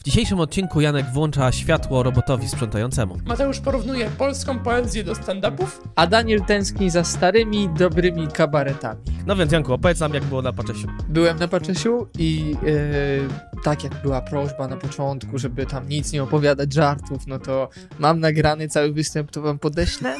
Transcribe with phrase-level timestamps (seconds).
[0.00, 3.16] W dzisiejszym odcinku Janek włącza światło robotowi sprzątającemu.
[3.24, 5.66] Mateusz porównuje polską poezję do stand-upów.
[5.96, 9.00] A Daniel tęskni za starymi, dobrymi kabaretami.
[9.26, 10.88] No więc Janku, opowiedz nam jak było na Paczesiu.
[11.08, 13.28] Byłem na Paczesiu i yy,
[13.64, 18.20] tak jak była prośba na początku, żeby tam nic nie opowiadać żartów, no to mam
[18.20, 20.16] nagrany cały występ, to wam podeślę.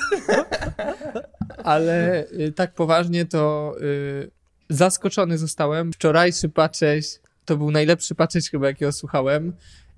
[1.64, 4.30] Ale yy, tak poważnie to yy,
[4.70, 5.92] zaskoczony zostałem.
[5.92, 9.52] Wczorajszy Pacześ to był najlepszy Pacześ chyba jakiego słuchałem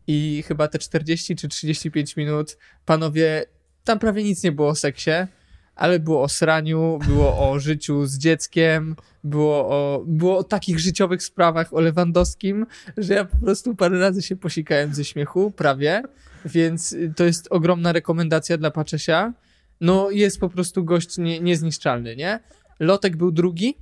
[0.07, 3.45] i chyba te 40 czy 35 minut panowie,
[3.85, 5.11] tam prawie nic nie było o seksie,
[5.77, 11.23] ale było o sraniu, było o życiu z dzieckiem, było o, było o takich życiowych
[11.23, 12.67] sprawach o Lewandowskim,
[12.97, 16.03] że ja po prostu parę razy się posikałem ze śmiechu, prawie,
[16.45, 19.33] więc to jest ogromna rekomendacja dla Paczesia.
[19.81, 22.41] No jest po prostu gość nie, niezniszczalny, nie?
[22.81, 23.75] Lotek był drugi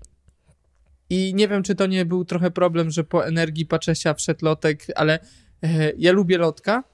[1.10, 4.87] i nie wiem, czy to nie był trochę problem, że po energii Paczesia wszedł Lotek,
[4.95, 5.18] ale
[5.62, 6.84] e, ja lubię Lotka.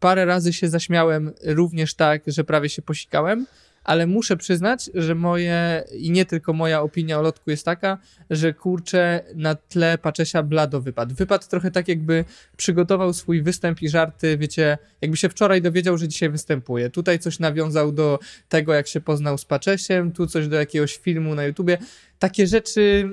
[0.00, 3.46] Parę razy się zaśmiałem również tak, że prawie się posikałem,
[3.84, 7.98] ale muszę przyznać, że moje i nie tylko moja opinia o Lotku jest taka,
[8.30, 11.14] że kurczę na tle Paczesia blado wypadł.
[11.14, 12.24] Wypadł trochę tak, jakby
[12.56, 16.90] przygotował swój występ i żarty, wiecie, jakby się wczoraj dowiedział, że dzisiaj występuje.
[16.90, 21.34] Tutaj coś nawiązał do tego, jak się poznał z Paczesiem, tu coś do jakiegoś filmu
[21.34, 21.78] na YouTubie.
[22.18, 23.10] Takie rzeczy...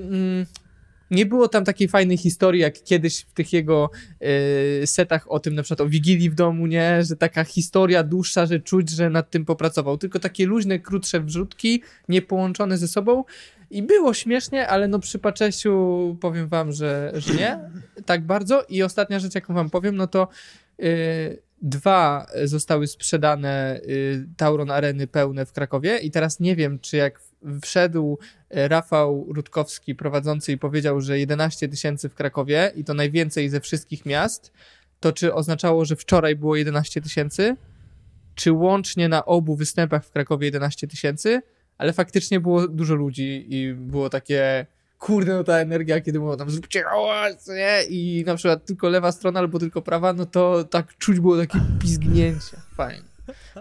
[1.12, 3.90] Nie było tam takiej fajnej historii, jak kiedyś w tych jego
[4.82, 7.04] y, setach o tym, na przykład o Wigilii w domu, nie?
[7.04, 9.98] Że taka historia dłuższa, że czuć, że nad tym popracował.
[9.98, 13.24] Tylko takie luźne, krótsze wrzutki, niepołączone ze sobą.
[13.72, 17.60] I było śmiesznie, ale no przy Paczesiu powiem wam, że, że nie.
[18.06, 18.64] Tak bardzo.
[18.70, 20.28] I ostatnia rzecz, jaką wam powiem, no to
[20.80, 26.98] y, dwa zostały sprzedane y, Tauron Areny pełne w Krakowie i teraz nie wiem, czy
[26.98, 27.22] jak
[27.62, 28.18] wszedł
[28.50, 33.62] e, Rafał Rutkowski prowadzący i powiedział, że 11 tysięcy w Krakowie i to najwięcej ze
[33.62, 34.52] wszystkich miast,
[35.00, 37.56] to czy oznaczało, że wczoraj było 11 tysięcy,
[38.36, 41.42] czy łącznie na obu występach w Krakowie 11 tysięcy,
[41.78, 44.66] ale faktycznie było dużo ludzi i było takie
[45.00, 47.84] kurde, no ta energia, kiedy było tam zróbcie hałas, nie?
[47.90, 51.60] I na przykład tylko lewa strona albo tylko prawa, no to tak czuć było takie
[51.82, 52.58] pizgnięcie.
[52.76, 53.08] Fajnie.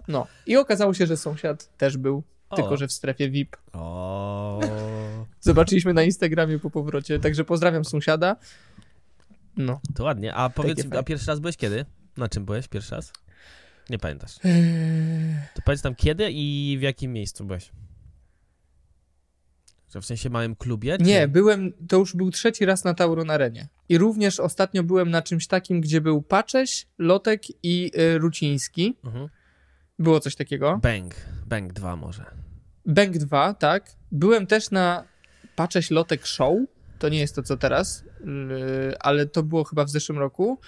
[0.09, 0.27] No.
[0.47, 2.57] I okazało się, że sąsiad też był o.
[2.57, 3.57] tylko że w strefie VIP.
[3.73, 4.61] O.
[5.41, 8.37] Zobaczyliśmy na Instagramie po powrocie, także pozdrawiam sąsiada.
[9.57, 9.81] No.
[9.95, 10.35] To ładnie.
[10.35, 11.85] A powiedz, a pierwszy raz byłeś kiedy?
[12.17, 13.13] Na czym byłeś pierwszy raz?
[13.91, 14.45] Nie pamiętasz.
[14.45, 15.35] Eee.
[15.55, 17.71] To powiedz tam kiedy i w jakim miejscu byłeś?
[19.95, 20.99] Że w sensie małym klubie?
[20.99, 21.05] Czy...
[21.05, 23.69] Nie, byłem, to już był trzeci raz na Tauron Arenie.
[23.89, 28.97] I również ostatnio byłem na czymś takim, gdzie był Pacześ, Lotek i y, Ruciński.
[29.05, 29.29] Mhm.
[29.99, 30.81] Było coś takiego.
[30.83, 31.15] Bang.
[31.47, 32.25] Bang 2 może.
[32.87, 33.91] Bang 2, tak.
[34.13, 35.05] Byłem też na
[35.57, 36.59] Pacześ Lotek Show.
[36.99, 38.05] To nie jest to, co teraz,
[39.01, 40.59] ale to było chyba w zeszłym roku.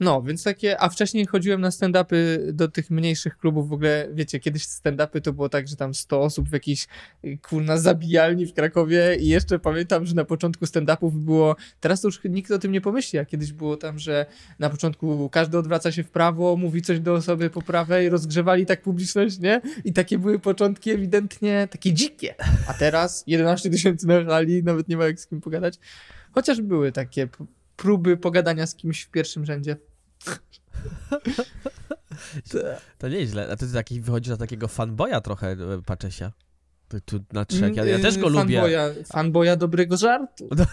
[0.00, 2.16] No, więc takie, a wcześniej chodziłem na stand-upy
[2.52, 6.20] do tych mniejszych klubów, w ogóle, wiecie, kiedyś stand-upy to było tak, że tam 100
[6.20, 6.86] osób w jakiejś,
[7.42, 12.20] kurna, zabijalni w Krakowie i jeszcze pamiętam, że na początku stand-upów było, teraz to już
[12.24, 14.26] nikt o tym nie pomyśli, a kiedyś było tam, że
[14.58, 18.82] na początku każdy odwraca się w prawo, mówi coś do osoby po prawej, rozgrzewali tak
[18.82, 19.60] publiczność, nie?
[19.84, 22.34] I takie były początki ewidentnie takie dzikie.
[22.66, 25.78] A teraz 11 tysięcy na hali, nawet nie ma jak z kim pogadać.
[26.32, 27.28] Chociaż były takie
[27.78, 29.76] próby pogadania z kimś w pierwszym rzędzie.
[32.50, 32.58] to,
[32.98, 33.48] to nieźle.
[33.52, 36.32] A ty taki wychodzisz na takiego fanboya trochę, e, Paczesia.
[36.88, 37.76] Tu, tu na trzech.
[37.76, 39.04] Ja, ja też go fanboya, lubię.
[39.04, 40.48] Fanboya dobrego żartu.
[40.56, 40.64] No,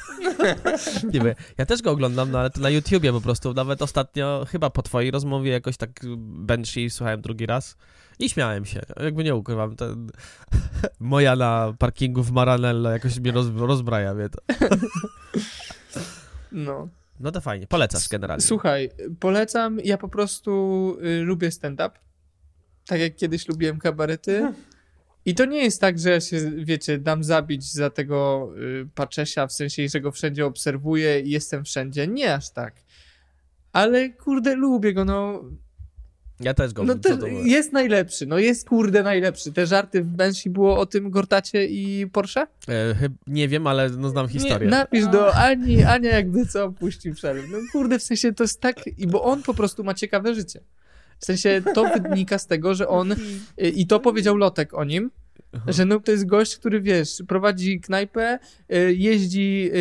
[1.14, 3.54] nie wiem, ja też go oglądam, no ale to na YouTubie po prostu.
[3.54, 7.78] Nawet ostatnio, chyba po twojej rozmowie jakoś tak Banshee słuchałem drugi raz
[8.20, 8.82] i śmiałem się.
[9.04, 10.10] Jakby nie ukrywam, ten...
[11.00, 14.42] moja na parkingu w Maranello jakoś mnie roz, rozbraja, mnie to.
[16.56, 16.90] No.
[17.20, 18.42] No to fajnie, polecasz generalnie.
[18.42, 18.90] Słuchaj,
[19.20, 20.52] polecam, ja po prostu
[21.06, 22.00] y, lubię stand-up,
[22.86, 24.54] tak jak kiedyś lubiłem kabarety.
[25.26, 29.48] I to nie jest tak, że ja się, wiecie, dam zabić za tego y, Paczesia,
[29.48, 32.08] w sensie, że go wszędzie obserwuję i jestem wszędzie.
[32.08, 32.76] Nie aż tak.
[33.72, 35.44] Ale kurde, lubię go, no.
[36.40, 39.52] Ja też go No to jest najlepszy, no jest kurde najlepszy.
[39.52, 42.48] Te żarty w Banshee było o tym Gortacie i Porsche?
[42.70, 42.96] E,
[43.28, 44.66] nie wiem, ale no znam historię.
[44.68, 47.42] Nie, napisz do Ani, Ania jakby co puści przerwę.
[47.52, 48.76] No kurde, w sensie to jest tak,
[49.08, 50.60] bo on po prostu ma ciekawe życie.
[51.20, 53.16] W sensie to wynika z tego, że on,
[53.76, 55.12] i to powiedział Lotek o nim,
[55.56, 55.72] Aha.
[55.72, 58.40] Że no to jest gość, który wiesz, prowadzi knajpę,
[58.74, 59.72] y, jeździ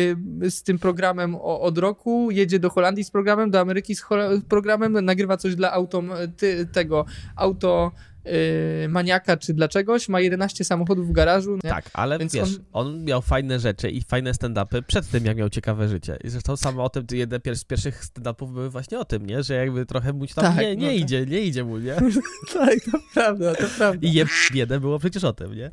[0.43, 4.05] y, z tym programem od roku, jedzie do Holandii z programem, do Ameryki z
[4.49, 6.03] programem, nagrywa coś dla auto,
[6.37, 7.05] ty, tego
[7.35, 7.91] auto
[8.25, 11.55] yy, maniaka czy dla czegoś, ma 11 samochodów w garażu.
[11.63, 11.69] Nie?
[11.69, 13.03] Tak, ale Więc wiesz, on- on...
[13.03, 16.17] miał fajne rzeczy i fajne stand-upy przed tym, jak miał ciekawe życie.
[16.23, 19.43] I zresztą samo o tym, jedne pier- z pierwszych stand-upów były właśnie o tym, nie?
[19.43, 21.01] Że jakby trochę mu tam Tak, nie, nie no tak.
[21.01, 21.95] idzie, nie idzie mu, nie?
[22.53, 24.07] tak, to prawda, to prawda.
[24.07, 25.71] I je biedę było przecież o tym, nie?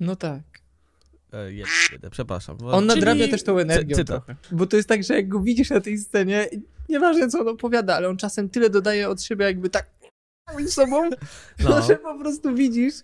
[0.00, 0.40] No tak.
[1.32, 2.56] E, Je biedę, przepraszam.
[2.62, 3.56] On Czyli- nadrabia też tą
[4.06, 4.36] trochę.
[4.52, 6.46] Bo to jest tak, że jak go widzisz na tej scenie,
[6.88, 9.86] nieważne co on opowiada, ale on czasem tyle dodaje od siebie, jakby tak
[10.66, 11.10] z sobą,
[11.64, 12.94] No, że po prostu widzisz.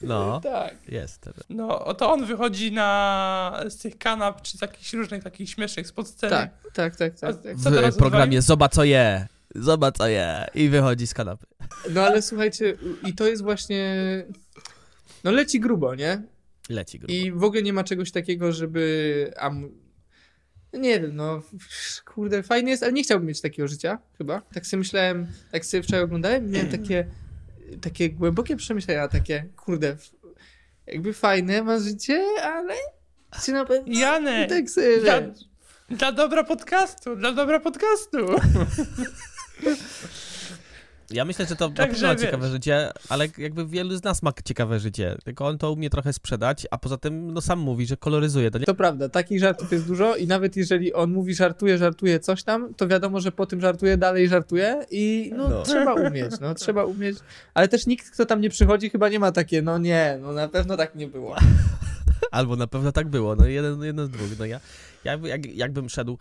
[0.00, 0.74] no, Tak.
[0.88, 1.28] jest.
[1.50, 6.08] No, to on wychodzi na z tych kanap, czy z jakichś różnych takich śmiesznych spod
[6.08, 6.30] sceny.
[6.30, 7.42] Tak, tak, tak, tak.
[7.42, 7.56] tak.
[7.56, 11.46] Co teraz W programie Zobacz co je, zobacz co je i wychodzi z kanapy.
[11.90, 12.76] No ale słuchajcie,
[13.06, 13.96] i to jest właśnie...
[15.24, 16.22] No leci grubo, nie?
[16.68, 17.12] Leci grubo.
[17.14, 19.34] I w ogóle nie ma czegoś takiego, żeby...
[19.36, 19.81] Am...
[20.72, 21.42] Nie wiem, no
[22.04, 24.42] kurde, fajnie jest, ale nie chciałbym mieć takiego życia, chyba.
[24.54, 27.06] Tak sobie myślałem, tak sobie wczoraj oglądałem, miałem takie,
[27.80, 29.96] takie głębokie przemyślenia, takie, kurde,
[30.86, 32.74] jakby fajne ma życie, ale
[33.44, 34.00] czy na pewno...
[34.00, 35.20] Janek, Tak sobie, dla,
[35.90, 38.18] dla dobra podcastu, dla dobra podcastu.
[41.12, 42.22] Ja myślę, że to Także ma wiesz.
[42.22, 46.12] ciekawe życie, ale jakby wielu z nas ma ciekawe życie, tylko on to umie trochę
[46.12, 48.64] sprzedać, a poza tym, no sam mówi, że koloryzuje, to nie?
[48.64, 52.74] To prawda, takich żartów jest dużo i nawet jeżeli on mówi żartuje, żartuje coś tam,
[52.74, 55.62] to wiadomo, że po tym żartuje, dalej żartuje i no, No.
[55.62, 57.16] trzeba umieć, no trzeba umieć,
[57.54, 60.48] ale też nikt, kto tam nie przychodzi chyba nie ma takie, no nie, no na
[60.48, 61.36] pewno tak nie było.
[62.30, 64.60] Albo na pewno tak było, no jeden, jeden z dwóch, no ja,
[65.04, 66.18] jak, jakbym szedł,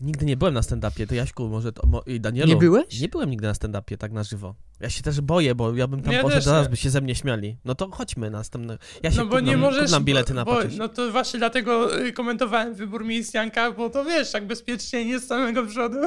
[0.00, 2.48] nigdy nie byłem na stand-upie, to Jaśku, może to, mo, i Danielu.
[2.48, 3.00] Nie byłeś?
[3.00, 4.54] Nie byłem nigdy na stand-upie tak na żywo.
[4.80, 6.70] Ja się też boję, bo ja bym tam Ja poszedł, zaraz nie.
[6.70, 7.56] by się ze mnie śmiali.
[7.64, 8.78] No to chodźmy na następne.
[9.02, 9.90] Ja się No bo nie kup nam, możesz.
[9.90, 10.58] nam bilety na bo.
[10.78, 15.18] No to właśnie dlatego y, komentowałem wybór miejsc Janka, bo to wiesz, tak bezpiecznie nie
[15.18, 15.98] z samego przodu.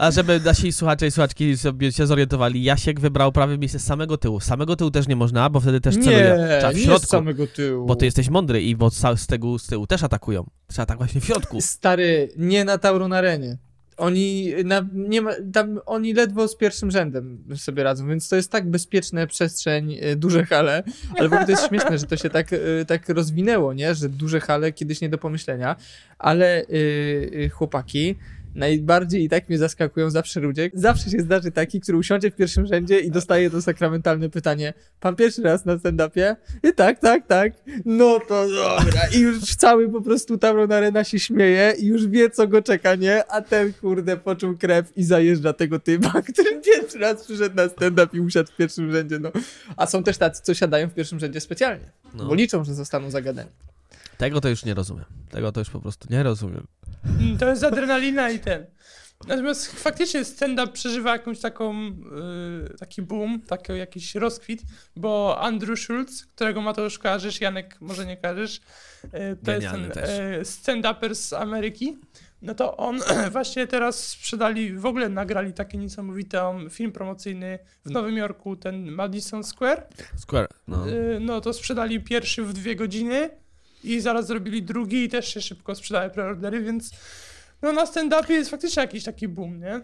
[0.00, 4.18] A żeby nasi słuchacze i słuchaczki sobie się zorientowali, Jasiek wybrał prawie miejsce z samego
[4.18, 4.40] tyłu.
[4.40, 6.58] Samego tyłu też nie można, bo wtedy też celuje.
[6.58, 7.86] Trzeba w nie z samego tyłu.
[7.86, 10.46] bo ty jesteś mądry i bo z, tego, z tyłu też atakują.
[10.66, 11.60] Trzeba tak właśnie w środku.
[11.60, 13.58] Stary, nie na Tauron Arenie.
[13.96, 18.50] Oni, na, nie ma, tam, oni ledwo z pierwszym rzędem sobie radzą, więc to jest
[18.50, 20.82] tak bezpieczna przestrzeń, e, duże hale,
[21.18, 23.94] ale w ogóle to jest śmieszne, że to się tak, e, tak rozwinęło, nie?
[23.94, 25.76] że duże hale kiedyś nie do pomyślenia,
[26.18, 26.66] ale y,
[27.34, 28.14] y, chłopaki
[28.54, 30.70] najbardziej i tak mnie zaskakują zawsze ludzie.
[30.74, 35.16] Zawsze się zdarzy taki, który usiądzie w pierwszym rzędzie i dostaje to sakramentalne pytanie, pan
[35.16, 36.36] pierwszy raz na stand-upie?
[36.62, 37.52] I tak, tak, tak.
[37.84, 39.00] No to dobra.
[39.16, 42.94] I już cały po prostu Tauron Arena się śmieje i już wie, co go czeka,
[42.94, 43.24] nie?
[43.26, 48.16] A ten, kurde, poczuł krew i zajeżdża tego typa, który pierwszy raz przyszedł na stand-up
[48.16, 49.32] i usiadł w pierwszym rzędzie, no.
[49.76, 52.26] A są też tacy, co siadają w pierwszym rzędzie specjalnie, No.
[52.26, 53.50] bo liczą, że zostaną zagadani.
[54.22, 55.04] Tego to już nie rozumiem.
[55.30, 56.66] Tego to już po prostu nie rozumiem.
[57.20, 58.66] Mm, To jest adrenalina i ten.
[59.28, 64.62] Natomiast faktycznie stand-up przeżywa jakąś taką, y, taki boom, taki jakiś rozkwit,
[64.96, 70.02] bo Andrew Schulz, którego Mateusz kojarzysz, Janek może nie kojarzysz, y, to jest Genialny ten
[70.04, 70.10] też.
[70.18, 71.98] y, stand-uper z Ameryki,
[72.42, 73.00] no to on
[73.32, 76.38] właśnie teraz sprzedali, w ogóle nagrali taki niesamowity
[76.70, 79.86] film promocyjny w Nowym Jorku, ten Madison Square,
[80.16, 80.88] Square, no.
[80.88, 83.30] Y, no to sprzedali pierwszy w dwie godziny
[83.84, 86.90] i zaraz zrobili drugi i też się szybko sprzedały preordery, więc
[87.62, 89.80] no na stand-upie jest faktycznie jakiś taki boom, nie?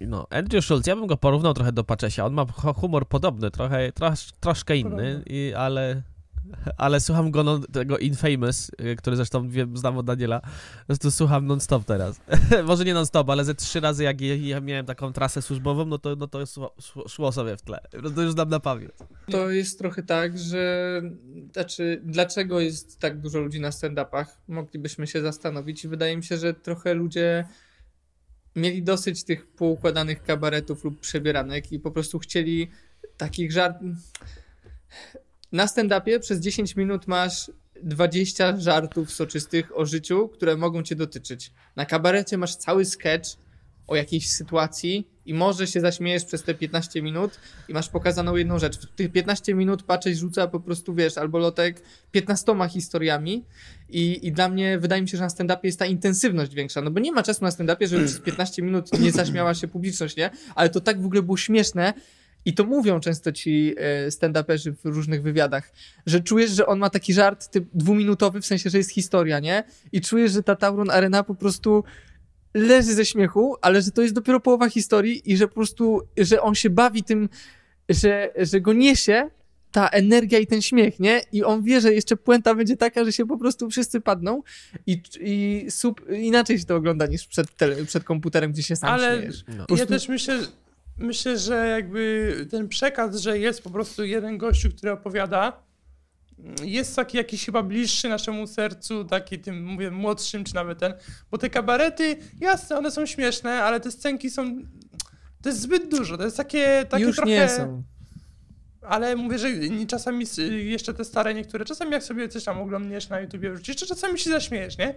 [0.00, 2.26] No, Andrew Schulz, ja bym go porównał trochę do Paczesia.
[2.26, 6.02] On ma hu- humor podobny, trochę, trosz, troszkę inny, i, ale,
[6.76, 11.10] ale słucham go, no, tego Infamous, y, który zresztą wiem, znam od Daniela, po prostu
[11.10, 12.20] słucham non-stop teraz.
[12.66, 16.16] Może nie non-stop, ale ze trzy razy jak ja miałem taką trasę służbową, no to,
[16.16, 16.38] no to
[17.08, 17.80] szło, sobie w tle.
[18.14, 18.90] To już znam na pamięć.
[19.30, 21.02] To jest trochę tak, że
[21.52, 24.26] znaczy, dlaczego jest tak dużo ludzi na stand-upach?
[24.48, 27.44] Moglibyśmy się zastanowić i wydaje mi się, że trochę ludzie
[28.56, 32.70] mieli dosyć tych poukładanych kabaretów lub przebieranek i po prostu chcieli
[33.16, 33.76] takich żart...
[35.56, 37.50] Na stand-upie przez 10 minut masz
[37.82, 41.52] 20 żartów soczystych o życiu, które mogą cię dotyczyć.
[41.76, 43.30] Na kabarecie masz cały sketch
[43.86, 48.58] o jakiejś sytuacji i może się zaśmiejesz przez te 15 minut i masz pokazaną jedną
[48.58, 48.78] rzecz.
[48.78, 53.44] W tych 15 minut patrzeć rzuca po prostu, wiesz, albo lotek 15 historiami
[53.88, 56.90] i, i dla mnie wydaje mi się, że na stand-upie jest ta intensywność większa, no
[56.90, 60.30] bo nie ma czasu na stand-upie, żeby przez 15 minut nie zaśmiała się publiczność, nie?
[60.54, 61.94] Ale to tak w ogóle było śmieszne
[62.46, 65.72] i to mówią często ci e, stand-uperzy w różnych wywiadach,
[66.06, 69.64] że czujesz, że on ma taki żart typ dwuminutowy, w sensie, że jest historia, nie?
[69.92, 71.84] I czujesz, że ta Tauron Arena po prostu
[72.54, 76.42] leży ze śmiechu, ale że to jest dopiero połowa historii i że po prostu, że
[76.42, 77.28] on się bawi tym,
[77.88, 79.30] że, że go niesie
[79.72, 81.20] ta energia i ten śmiech, nie?
[81.32, 84.42] I on wie, że jeszcze puenta będzie taka, że się po prostu wszyscy padną
[84.86, 88.90] i, i sub, inaczej się to ogląda niż przed, tele, przed komputerem, gdzie się sam
[88.90, 89.44] Ale- śmiejesz.
[89.48, 89.76] No.
[89.76, 90.38] Ja też myślę,
[90.98, 95.66] myślę, że jakby ten przekaz, że jest po prostu jeden gościu, który opowiada,
[96.62, 100.94] jest taki jakiś chyba bliższy naszemu sercu, taki tym, mówię, młodszym, czy nawet ten,
[101.30, 104.58] bo te kabarety, jasne, one są śmieszne, ale te scenki są,
[105.42, 107.30] to jest zbyt dużo, to jest takie, takie Już trochę...
[107.30, 107.82] nie są.
[108.82, 109.48] Ale mówię, że
[109.88, 113.86] czasami jeszcze te stare niektóre, czasami jak sobie coś tam oglądniesz na YouTubie wrzucisz, jeszcze
[113.86, 114.94] czasami się zaśmiejesz, nie?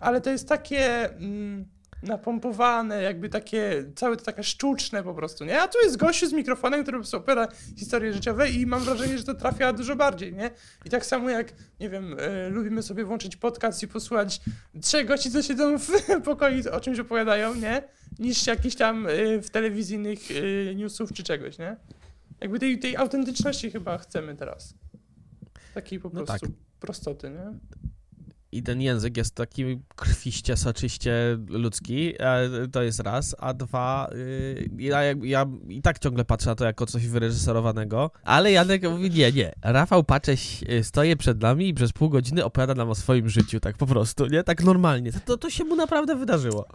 [0.00, 1.64] Ale to jest takie mm,
[2.02, 5.60] napompowane, jakby takie, całe to takie sztuczne po prostu, nie?
[5.62, 9.18] A tu jest gościu z mikrofonem, który po prostu opowiada historie życiowe i mam wrażenie,
[9.18, 10.50] że to trafia dużo bardziej, nie?
[10.84, 14.40] I tak samo jak, nie wiem, e, lubimy sobie włączyć podcast i posłuchać
[14.82, 15.90] trzech gości, co siedzą w
[16.24, 17.82] pokoju o czymś opowiadają, nie?
[18.18, 19.10] Niż jakiś tam e,
[19.42, 20.18] w telewizyjnych
[20.70, 21.76] e, newsów czy czegoś, nie?
[22.40, 24.74] Jakby tej, tej autentyczności chyba chcemy teraz.
[25.74, 26.56] Takiej po No prostu tak.
[26.80, 27.58] prostoty, nie?
[28.52, 34.70] I ten język jest taki krwiście, soczyście ludzki, e, to jest raz, a dwa, y,
[34.78, 39.32] ja, ja i tak ciągle patrzę na to jako coś wyreżyserowanego, ale Janek mówi, nie,
[39.32, 43.28] nie, Rafał Pacześ y, stoje przed nami i przez pół godziny opowiada nam o swoim
[43.28, 46.66] życiu, tak po prostu, nie, tak normalnie, to, to się mu naprawdę wydarzyło.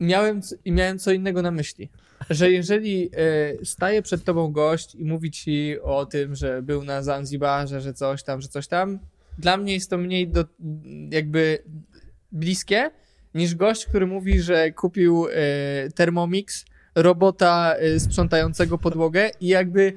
[0.00, 1.90] Miałem, miałem co innego na myśli.
[2.30, 7.02] Że jeżeli e, staje przed tobą gość i mówi ci o tym, że był na
[7.02, 8.98] Zanzibarze, że coś tam, że coś tam,
[9.38, 10.44] dla mnie jest to mniej do,
[11.10, 11.62] jakby
[12.32, 12.90] bliskie
[13.34, 16.64] niż gość, który mówi, że kupił e, Thermomix,
[16.94, 19.92] robota e, sprzątającego podłogę i jakby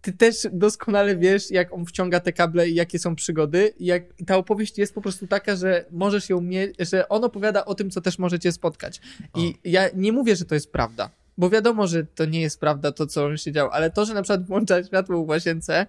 [0.00, 3.72] ty też doskonale wiesz, jak on wciąga te kable i jakie są przygody.
[3.80, 7.74] Jak ta opowieść jest po prostu taka, że możesz ją mieć, że on opowiada o
[7.74, 9.00] tym, co też możecie spotkać.
[9.36, 12.92] I ja nie mówię, że to jest prawda, bo wiadomo, że to nie jest prawda
[12.92, 15.86] to, co on siedział, ale to, że na przykład włącza światło w łazience,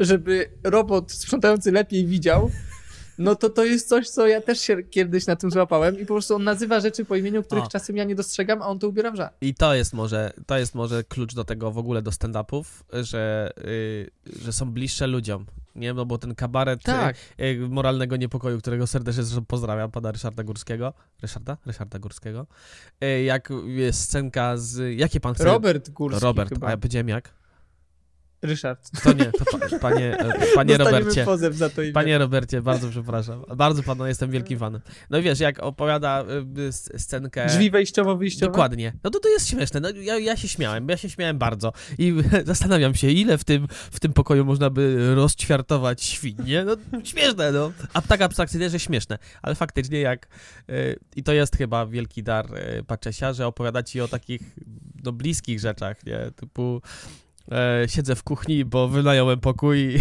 [0.00, 2.50] żeby robot sprzątający lepiej widział,
[3.18, 6.14] no to to jest coś, co ja też się kiedyś na tym złapałem i po
[6.14, 7.68] prostu on nazywa rzeczy po imieniu, których O.
[7.68, 9.34] czasem ja nie dostrzegam, a on to ubiera w żart.
[9.40, 13.50] I to jest może, to jest może klucz do tego w ogóle do stand-upów, że,
[13.64, 14.10] y,
[14.42, 17.16] że są bliższe ludziom, nie, no bo ten kabaret Tak.
[17.40, 20.92] y, moralnego niepokoju, którego serdecznie pozdrawiam, pana Ryszarda Górskiego.
[21.22, 21.56] Ryszarda?
[21.66, 22.46] Ryszarda Górskiego.
[23.04, 24.98] Y, Jak jest scenka z...
[24.98, 25.44] Jakie pan chce?
[25.44, 26.66] Robert Górski Robert, chyba.
[26.66, 27.32] a ja powiedziałem jak?
[28.46, 29.02] Ryszard.
[29.02, 30.24] To nie, to pa, panie, e,
[30.54, 31.24] panie Dostaniemy Robercie.
[31.24, 31.92] pozew za to imię.
[31.92, 33.44] Panie Robercie, bardzo przepraszam.
[33.56, 34.80] Bardzo panu jestem wielkim fanem.
[35.10, 36.24] No i wiesz, jak opowiada
[36.68, 37.46] s- scenkę...
[37.46, 38.46] Drzwi wejściowo-wyjściowe?
[38.52, 38.92] Dokładnie.
[39.04, 39.80] No to to jest śmieszne.
[39.80, 41.72] No, ja, ja się śmiałem, ja się śmiałem bardzo.
[41.98, 46.64] I zastanawiam się, ile w tym, w tym pokoju można by rozćwiartować świnie.
[46.64, 47.72] No śmieszne, no.
[47.92, 49.18] A tak abstrakcyjnie, że śmieszne.
[49.42, 50.28] Ale faktycznie jak...
[51.16, 52.46] I to jest chyba wielki dar
[52.86, 54.42] Paczesia, że opowiada ci o takich
[55.04, 56.18] no, bliskich rzeczach, nie?
[56.36, 56.80] Typu...
[57.52, 60.00] E, siedzę w kuchni, bo wynająłem pokój i,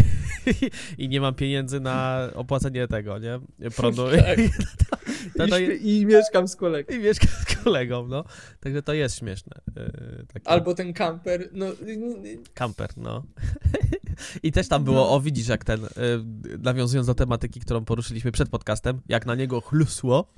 [1.04, 3.40] i nie mam pieniędzy na opłacenie tego, nie?
[3.76, 4.06] Prądu.
[4.26, 4.40] Tak.
[5.36, 6.96] I, to, śpie- I mieszkam z kolegą.
[6.96, 8.24] i mieszka z kolegą, no.
[8.60, 9.62] Także to jest śmieszne.
[9.76, 11.66] Yy, takie Albo ten kamper, no...
[12.54, 13.24] kamper, no.
[14.44, 18.50] I też tam było, o widzisz, jak ten, yy, nawiązując do tematyki, którą poruszyliśmy przed
[18.50, 20.34] podcastem, jak na niego chlusło.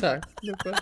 [0.00, 0.80] Tak, dokładnie.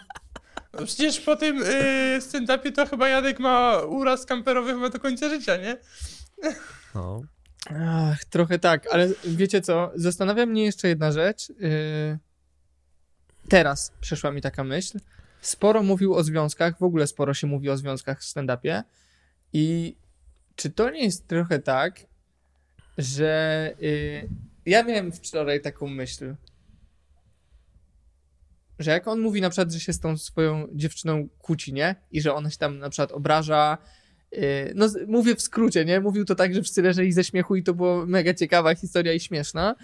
[0.80, 5.28] No przecież po tym yy, stand-upie to chyba Janek ma uraz kamperowy chyba do końca
[5.28, 5.76] życia, nie?
[6.94, 7.22] No.
[7.80, 9.92] Ach, trochę tak, ale wiecie co?
[9.94, 11.48] Zastanawia mnie jeszcze jedna rzecz.
[11.48, 12.18] Yy,
[13.48, 14.98] Teraz przyszła mi taka myśl.
[15.40, 18.82] Sporo mówił o związkach, w ogóle sporo się mówi o związkach w stand-upie.
[19.52, 19.96] I
[20.56, 22.00] czy to nie jest trochę tak,
[22.98, 24.28] że yy,
[24.66, 26.34] ja miałem wczoraj taką myśl,
[28.78, 31.94] że jak on mówi na przykład, że się z tą swoją dziewczyną kłóci, nie?
[32.12, 33.78] I że ona się tam na przykład obraża,
[34.32, 36.00] Yy, No, mówię w skrócie, nie?
[36.00, 39.20] Mówił to tak, że wszyscy leżeli ze śmiechu i to była mega ciekawa historia i
[39.20, 39.74] śmieszna.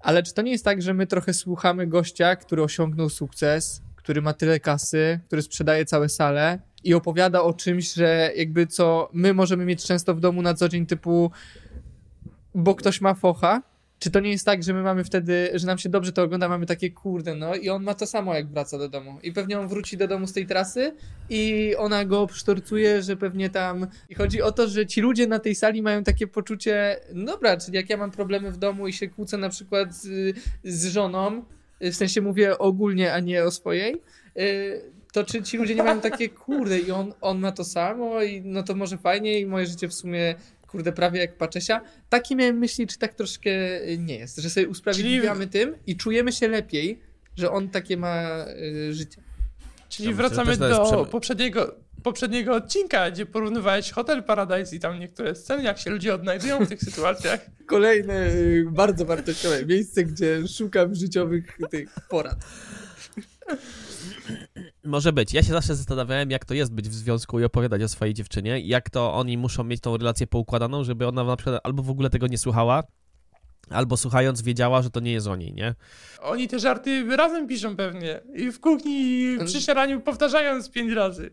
[0.00, 4.22] Ale czy to nie jest tak, że my trochę słuchamy gościa, który osiągnął sukces, który
[4.22, 9.34] ma tyle kasy, który sprzedaje całe sale i opowiada o czymś, że jakby co my
[9.34, 11.30] możemy mieć często w domu na co dzień typu
[12.54, 13.62] bo ktoś ma focha?
[13.98, 16.48] Czy to nie jest tak, że my mamy wtedy, że nam się dobrze to ogląda,
[16.48, 19.18] mamy takie kurde, no i on ma to samo jak wraca do domu.
[19.22, 20.94] I pewnie on wróci do domu z tej trasy
[21.30, 23.86] i ona go przytorcuje, że pewnie tam.
[24.08, 27.56] I chodzi o to, że ci ludzie na tej sali mają takie poczucie, no dobra,
[27.56, 31.44] czyli jak ja mam problemy w domu i się kłócę na przykład z, z żoną,
[31.80, 34.02] w sensie mówię ogólnie, a nie o swojej,
[34.38, 38.22] y, to czy ci ludzie nie mają takie, kurde, i on, on ma to samo,
[38.22, 40.34] i no to może fajnie, i moje życie w sumie,
[40.68, 41.80] kurde, prawie jak Paczesia.
[42.08, 43.50] Takie miałem myśli, czy tak troszkę
[43.98, 47.00] nie jest, że sobie usprawiedliwiamy tym i czujemy się lepiej,
[47.36, 49.22] że on takie ma y, życie.
[49.88, 55.78] Czyli wracamy do poprzedniego, poprzedniego odcinka, gdzie porównywałeś Hotel Paradise i tam niektóre sceny, jak
[55.78, 57.40] się ludzie odnajdują w tych sytuacjach.
[57.66, 62.38] Kolejne y, bardzo wartościowe miejsce, gdzie szukam życiowych tych porad.
[64.88, 65.32] Może być.
[65.32, 68.60] Ja się zawsze zastanawiałem, jak to jest być w związku i opowiadać o swojej dziewczynie.
[68.60, 72.10] Jak to oni muszą mieć tą relację poukładaną, żeby ona na przykład albo w ogóle
[72.10, 72.84] tego nie słuchała,
[73.70, 75.74] albo słuchając wiedziała, że to nie jest o niej, nie?
[76.20, 78.20] Oni te żarty razem piszą pewnie.
[78.34, 81.30] I w kuchni przy siaraniu powtarzają z pięć razy.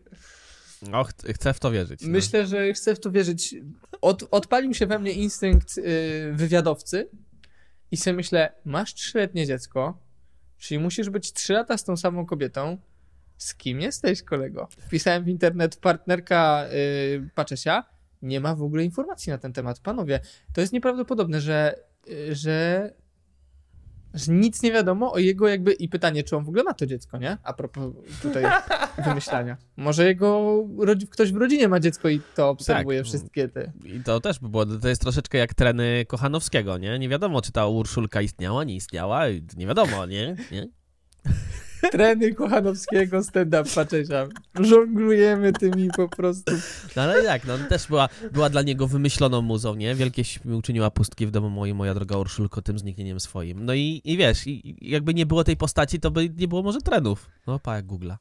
[0.82, 2.00] No, ch chcę w to wierzyć.
[2.02, 2.08] No.
[2.08, 3.54] Myślę, że chcę w to wierzyć.
[4.00, 5.82] Od, odpalił się we mnie instynkt y,
[6.34, 7.08] wywiadowcy
[7.90, 9.98] i sobie myślę, masz trzyletnie dziecko,
[10.58, 12.78] czyli musisz być trzy lata z tą samą kobietą.
[13.38, 14.68] Z kim jesteś, kolego?
[14.78, 17.84] Wpisałem w internet partnerka y, Paczesia.
[18.22, 19.80] Nie ma w ogóle informacji na ten temat.
[19.80, 20.20] Panowie,
[20.52, 21.78] to jest nieprawdopodobne, że,
[22.08, 22.90] y, że,
[24.14, 26.86] że nic nie wiadomo o jego jakby i pytanie, czy on w ogóle ma to
[26.86, 27.38] dziecko, nie?
[27.42, 27.84] A propos
[28.22, 28.44] tutaj
[29.06, 29.56] wymyślania.
[29.76, 30.62] Może jego
[31.10, 33.06] ktoś w rodzinie ma dziecko i to obserwuje Tak.
[33.06, 33.72] wszystkie te.
[33.84, 36.98] I to też by było, to jest troszeczkę jak treny Kochanowskiego, nie?
[36.98, 39.22] Nie wiadomo, czy ta Urszulka istniała, nie istniała,
[39.56, 40.36] nie wiadomo, nie?
[40.52, 40.68] nie?
[41.90, 44.28] Treny Kochanowskiego, stand-up Paczesia.
[44.60, 46.52] Żonglujemy tymi po prostu.
[46.96, 49.94] No ale jak, no też była, była dla niego wymyśloną muzą, nie?
[49.94, 53.64] Wielkieś mi uczyniła pustki w domu moim, moja droga Urszulko, tym zniknieniem swoim.
[53.64, 56.80] No i, i wiesz, i, jakby nie było tej postaci, to by nie było może
[56.80, 57.30] trenów.
[57.46, 58.16] No, pa jak Google'a.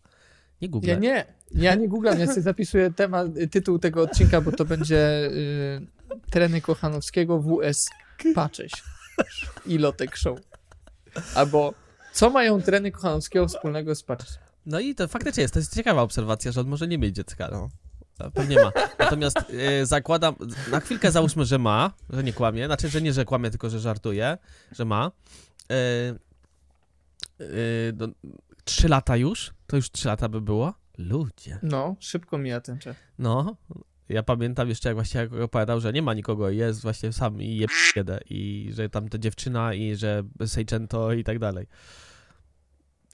[0.61, 0.87] Nie Google.
[0.87, 5.25] Ja nie, ja nie googlam, ja sobie zapisuję temat, tytuł tego odcinka, bo to będzie
[5.25, 5.81] y,
[6.31, 7.89] Treny Kochanowskiego WS
[8.35, 8.71] Pacześ
[9.65, 10.39] i Lotek Show.
[11.35, 11.73] Albo
[12.15, 14.41] co mają treny Kochanowskiego wspólnego z Paczesiem?
[14.65, 17.49] No i to faktycznie jest, to jest ciekawa obserwacja, że on może nie mieć dziecka,
[17.51, 17.69] no.
[18.19, 18.71] No, Pewnie ma.
[18.99, 20.35] Natomiast e, zakładam,
[20.71, 23.79] na chwilkę załóżmy, że ma, że nie kłamie, znaczy, że nie, że kłamie, tylko że
[23.79, 24.37] żartuje,
[24.71, 25.11] że ma.
[25.69, 25.75] E,
[27.39, 27.45] e,
[27.97, 28.07] no,
[28.63, 29.53] trzy lata już?
[29.67, 30.73] To już trzy lata by było?
[30.97, 31.59] Ludzie.
[31.63, 32.95] No, szybko mija ten czas.
[33.19, 33.55] No,
[34.09, 37.57] ja pamiętam jeszcze, jak właśnie jak opowiadał, że nie ma nikogo, jest właśnie sam i
[37.57, 41.67] je jedę i że tam ta dziewczyna i że Seicento i tak dalej.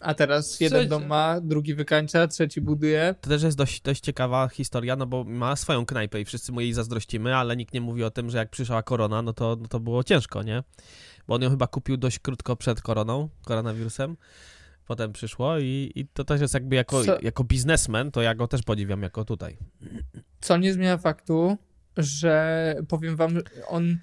[0.01, 3.15] A teraz jeden dom ma, drugi wykańcza, trzeci buduje.
[3.21, 6.61] To też jest dość, dość ciekawa historia, no bo ma swoją knajpę i wszyscy mu
[6.61, 9.67] jej zazdrościmy, ale nikt nie mówi o tym, że jak przyszła korona, no to, no
[9.67, 10.63] to było ciężko, nie?
[11.27, 14.17] Bo on ją chyba kupił dość krótko przed koroną, koronawirusem.
[14.87, 18.47] Potem przyszło i, i to też jest jakby jako, Co- jako biznesmen, to ja go
[18.47, 19.57] też podziwiam jako tutaj.
[20.41, 21.57] Co nie zmienia faktu,
[21.97, 23.37] że powiem wam,
[23.67, 23.97] on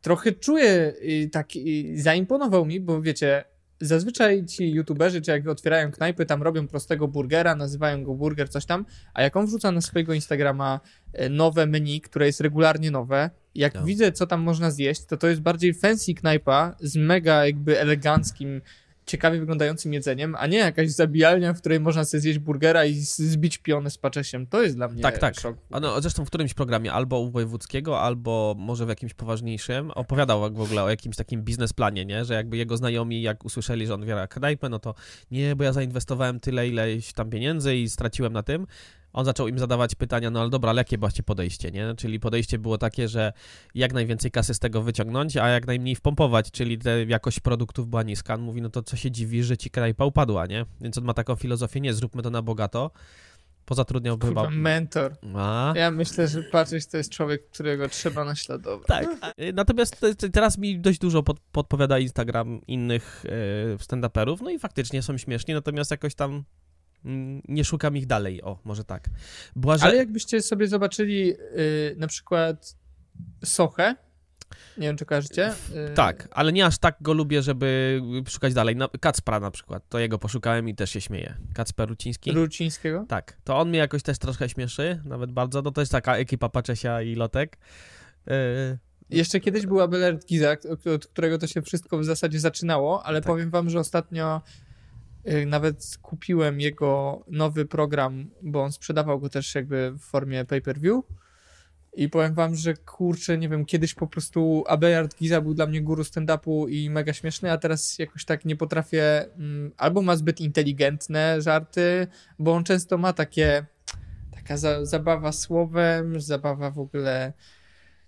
[0.00, 1.48] trochę czuje y, tak,
[1.94, 3.44] zaimponował mi, bo wiecie,
[3.80, 8.64] zazwyczaj ci youtuberzy, czy jak otwierają knajpy, tam robią prostego burgera, nazywają go burger, coś
[8.64, 10.80] tam, a jak on wrzuca na swojego Instagrama
[11.12, 13.84] e, nowe menu, które jest regularnie nowe, jak No.
[13.84, 18.60] widzę, co tam można zjeść, to to jest bardziej fancy knajpa z mega jakby eleganckim,
[19.06, 23.58] ciekawie wyglądającym jedzeniem, a nie jakaś zabijalnia, w której można sobie zjeść burgera i zbić
[23.58, 24.46] pionę z paczesiem.
[24.46, 25.40] To jest dla mnie Tak, tak.
[25.40, 25.56] szok.
[25.70, 30.60] No, zresztą w którymś programie, albo u Wojewódzkiego, albo może w jakimś poważniejszym, opowiadał w
[30.60, 32.24] ogóle o jakimś takim biznesplanie, nie?
[32.24, 34.94] Że jakby jego znajomi, jak usłyszeli, że on wiera knajpę, no to
[35.30, 38.66] nie, bo ja zainwestowałem tyle, ileś tam pieniędzy i straciłem na tym.
[39.14, 41.94] On zaczął im zadawać pytania, no ale dobra, ale jakie właśnie podejście, nie?
[41.96, 43.32] Czyli podejście było takie, że
[43.74, 48.02] jak najwięcej kasy z tego wyciągnąć, a jak najmniej wpompować, czyli te jakość produktów była
[48.02, 48.34] niska.
[48.34, 50.66] On mówi, no to co się dziwi, że ci knajpa upadła, nie?
[50.80, 52.90] Więc on ma taką filozofię, nie, zróbmy to na bogato.
[53.64, 54.56] Pozatrudniałby Kurwa, chyba...
[54.56, 55.16] mentor.
[55.34, 55.72] A?
[55.76, 58.86] Ja myślę, że Patrzyś to jest człowiek, którego trzeba naśladować.
[58.86, 59.34] Tak.
[59.40, 63.28] Y, Natomiast te- teraz mi dość dużo pod, podpowiada Instagram innych y,
[63.78, 66.44] stand-uperów, no i faktycznie są śmieszni, natomiast jakoś tam
[67.48, 69.10] nie szukam ich dalej, o, może tak.
[69.80, 72.76] Ale jakbyście sobie zobaczyli y, na przykład
[73.44, 73.94] Sochę,
[74.78, 75.52] nie wiem czy kojarzycie.
[75.90, 78.76] Y, Tak, ale nie aż tak go lubię, żeby szukać dalej.
[78.76, 81.36] No, Kacpra na przykład, to jego poszukałem i też się śmieję.
[81.54, 82.32] Kacper Ruciński.
[82.32, 83.04] Rucińskiego.
[83.08, 86.48] Tak, to on mnie jakoś też troszkę śmieszy, nawet bardzo, no to jest taka ekipa
[86.48, 87.58] Paczesia i Lotek.
[88.28, 88.78] Y,
[89.10, 90.62] Jeszcze kiedyś był Abelard Gizak,
[90.94, 93.26] od, którego to się wszystko w zasadzie zaczynało, ale Tak.
[93.26, 94.42] powiem wam, że ostatnio
[95.46, 101.04] nawet kupiłem jego nowy program, bo on sprzedawał go też jakby w formie pay-per-view.
[101.96, 105.82] I powiem wam, że kurczę, nie wiem, kiedyś po prostu Abelard Giza był dla mnie
[105.82, 110.40] guru stand-upu i mega śmieszny, a teraz jakoś tak nie potrafię, mm, albo ma zbyt
[110.40, 112.06] inteligentne żarty,
[112.38, 113.66] bo on często ma takie,
[114.30, 117.32] taka za, zabawa słowem, zabawa w ogóle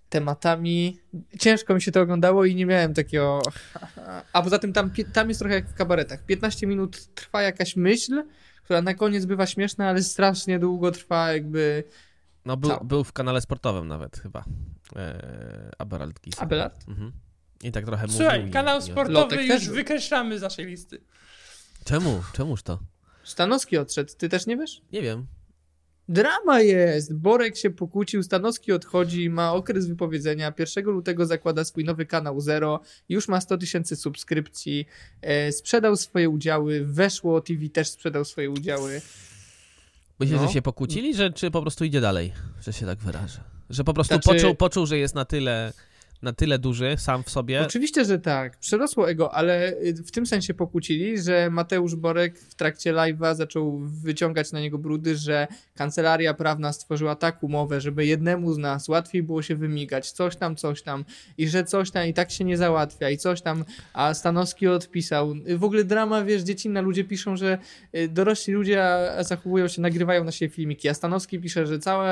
[0.09, 0.99] tematami.
[1.39, 3.41] Ciężko mi się to oglądało i nie miałem takiego.
[4.33, 6.25] A poza tym tam, tam jest trochę jak w kabaretach.
[6.25, 8.23] 15 minut trwa jakaś myśl,
[8.63, 11.83] która na koniec bywa śmieszna, ale strasznie długo trwa, jakby.
[12.45, 14.43] no był, był w kanale sportowym nawet chyba.
[14.95, 16.39] E, Aberald Gis.
[16.41, 16.87] Abelard?
[16.87, 17.11] Mhm.
[17.63, 18.17] I tak trochę mówił.
[18.17, 21.01] Słuchaj, i- kanał i- sportowy już wykreślamy z naszej listy.
[21.85, 22.23] Czemu?
[22.33, 22.79] Czemuż to?
[23.23, 24.13] Stanowski odszedł.
[24.17, 24.81] Ty też nie wiesz?
[24.91, 25.27] Nie wiem.
[26.09, 27.15] Drama jest!
[27.15, 30.53] Borek się pokłócił, Stanowski odchodzi, ma okres wypowiedzenia.
[30.59, 34.85] 1 lutego zakłada swój nowy kanał Zero, już ma 100 tysięcy subskrypcji,
[35.21, 39.01] e, sprzedał swoje udziały, weszło TV też sprzedał swoje udziały.
[40.19, 40.47] Myślisz, No.
[40.47, 43.39] że się pokłócili, że czy po prostu idzie dalej, że się tak wyrażę?
[43.69, 45.73] Że po prostu Znaczy- poczuł, poczuł, że jest na tyle,
[46.21, 47.61] na tyle duży sam w sobie.
[47.61, 48.57] Oczywiście, że tak.
[48.57, 53.79] Przerosło ego, ale y, w tym sensie pokłócili, że Mateusz Borek w trakcie live'a zaczął
[53.79, 59.23] wyciągać na niego brudy, że kancelaria prawna stworzyła tak umowę, żeby jednemu z nas łatwiej
[59.23, 61.05] było się wymigać, coś tam, coś tam
[61.37, 65.33] i że coś tam i tak się nie załatwia i coś tam, a Stanowski odpisał.
[65.49, 67.57] Y, W ogóle drama, wiesz, dziecinna, ludzie piszą, że
[67.95, 68.83] y, dorośli ludzie
[69.19, 72.07] zachowują się, nagrywają na siebie filmiki, a Stanowski pisze, że cały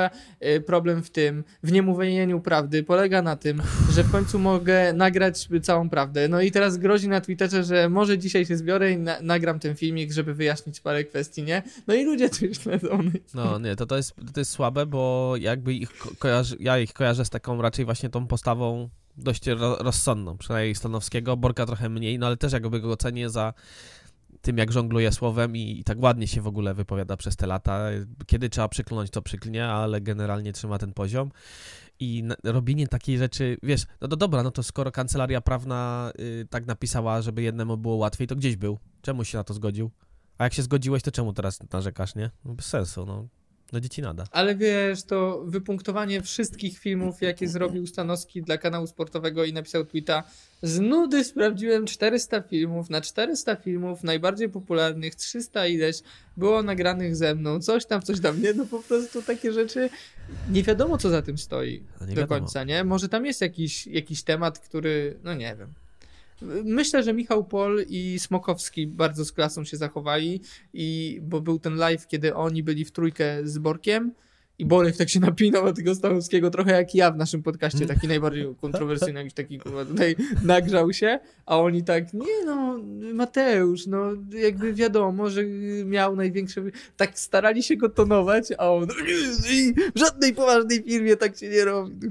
[0.66, 5.90] problem w tym, w niemówieniu prawdy polega na tym, że w końcu mogę nagrać całą
[5.90, 6.28] prawdę.
[6.28, 9.76] No i teraz grozi na Twitterze, że może dzisiaj się zbiorę i na nagram ten
[9.76, 11.62] filmik, żeby wyjaśnić parę kwestii, nie?
[11.86, 12.98] No i ludzie tu śledzą.
[13.34, 16.92] No nie, to, to, jest, to jest słabe, bo jakby ich ko- kojarzy, ja ich
[16.92, 22.18] kojarzę z taką raczej właśnie tą postawą dość ro, rozsądną, przynajmniej Stanowskiego, Borka trochę mniej,
[22.18, 23.54] no ale też jakby go cenię za
[24.40, 27.88] tym, jak żongluje słowem i, i tak ładnie się w ogóle wypowiada przez te lata.
[28.26, 31.30] Kiedy trzeba przyklnąć, to przyklnie, ale generalnie trzyma ten poziom.
[32.00, 36.46] I na, robienie takiej rzeczy, wiesz, no to dobra, no to skoro kancelaria prawna y,
[36.50, 38.78] tak napisała, żeby jednemu było łatwiej, to gdzieś był.
[39.02, 39.90] Czemu się na to zgodził?
[40.38, 42.30] A jak się zgodziłeś, to czemu teraz narzekasz, nie?
[42.44, 43.28] No bez sensu, no.
[43.72, 44.24] No dzieci nada.
[44.30, 50.22] Ale wiesz, to wypunktowanie wszystkich filmów, jakie zrobił Stanowski dla kanału sportowego i napisał tweeta.
[50.62, 56.02] Z nudy sprawdziłem 400 filmów, na 400 filmów najbardziej popularnych, 300 ileś
[56.36, 58.54] było nagranych ze mną, coś tam, coś tam, nie?
[58.54, 59.90] No po prostu takie rzeczy,
[60.50, 62.84] nie wiadomo co za tym stoi No do końca, nie?
[62.84, 65.85] Może tam jest jakiś, jakiś temat, który, no nie wiem.
[66.64, 70.40] Myślę, że Michał Pol i Smokowski bardzo z klasą się zachowali,
[70.72, 74.12] i, bo był ten live, kiedy oni byli w trójkę z Borkiem
[74.58, 78.08] i Borek tak się napinał na tego Stanowskiego, trochę jak ja w naszym podcaście, taki
[78.08, 82.78] najbardziej kontrowersyjny, jakiś taki kurwa tutaj nagrzał się, a oni tak, nie no,
[83.14, 83.98] Mateusz, no
[84.30, 85.44] jakby wiadomo, że
[85.84, 86.62] miał największe,
[86.96, 88.86] tak starali się go tonować, a on
[89.94, 92.08] w żadnej poważnej firmie tak się nie robi.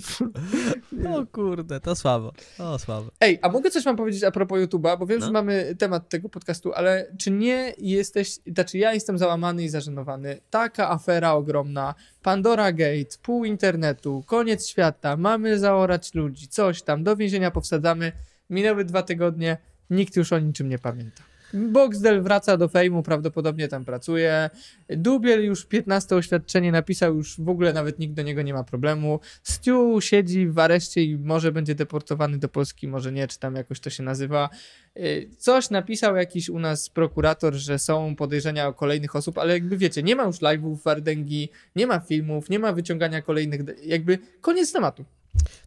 [1.10, 2.34] O kurde, to słabo.
[2.60, 3.12] O, słabo.
[3.22, 5.26] Ej, a mogę coś wam powiedzieć a propos YouTube'a, bo wiem, No.
[5.26, 10.40] że mamy temat tego podcastu, ale czy nie jesteś, znaczy ja jestem załamany i zażenowany.
[10.50, 11.96] Taka afera ogromna,
[12.36, 18.12] Pandora Gate, pół internetu, koniec świata, mamy zaorać ludzi, coś tam, do więzienia powsadzamy.
[18.50, 19.58] Minęły dwa tygodnie,
[19.90, 21.24] nikt już o niczym nie pamięta.
[21.54, 24.50] Boxdel wraca do fejmu, prawdopodobnie tam pracuje.
[24.90, 29.20] Dubiel już 15 oświadczenie napisał, już w ogóle nawet nikt do niego nie ma problemu.
[29.44, 33.80] Stu siedzi w areszcie i może będzie deportowany do Polski, może nie, czy tam jakoś
[33.80, 34.50] to się nazywa.
[34.98, 39.78] Y, Coś napisał jakiś u nas prokurator, że są podejrzenia o kolejnych osób, ale jakby
[39.78, 44.72] wiecie, nie ma już live'ów Wardęgi, nie ma filmów, nie ma wyciągania kolejnych, jakby koniec
[44.74, 45.06] tematu.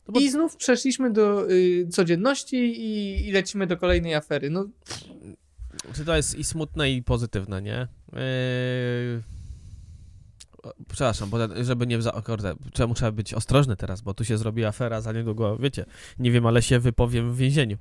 [0.09, 4.51] No bo- I znów przeszliśmy do y, codzienności i, i lecimy do kolejnej afery.
[4.51, 4.69] No,
[5.95, 7.89] Czy to jest i smutne, i pozytywne, nie?
[8.13, 9.23] Yy...
[10.89, 12.03] Przepraszam, bo żeby nie...
[12.03, 12.13] Za...
[12.13, 15.85] O kurde, czemu trzeba być ostrożny teraz, bo tu się zrobi afera za niedługo, wiecie,
[16.19, 17.77] nie wiem, ale się wypowiem w więzieniu,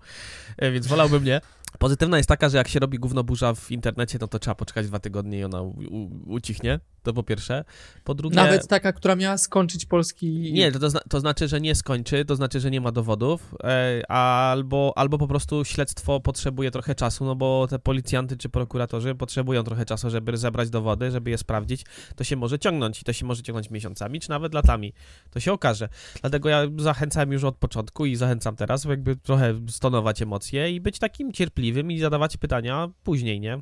[0.61, 1.41] Yy, więc wolałbym nie.
[1.79, 4.87] Pozytywna jest taka, że jak się robi gówno burza w internecie, no to trzeba poczekać
[4.87, 7.63] dwa tygodnie i ona u, u, ucichnie, to po pierwsze.
[8.03, 8.35] Po drugie...
[8.35, 10.53] Nawet taka, która miała skończyć polski.
[10.53, 13.55] Nie, to, to, zna, to znaczy, że nie skończy, to znaczy, że nie ma dowodów,
[13.63, 19.15] e, albo, albo po prostu śledztwo potrzebuje trochę czasu, no bo te policjanty czy prokuratorzy
[19.15, 21.85] potrzebują trochę czasu, żeby zebrać dowody, żeby je sprawdzić.
[22.15, 24.93] To się może ciągnąć i to się może ciągnąć miesiącami, czy nawet latami.
[25.29, 25.89] To się okaże.
[26.21, 30.99] Dlatego ja zachęcałem już od początku i zachęcam teraz, jakby trochę stonować emocje i być
[30.99, 33.61] takim cierpliwym i zadawać pytania później, nie?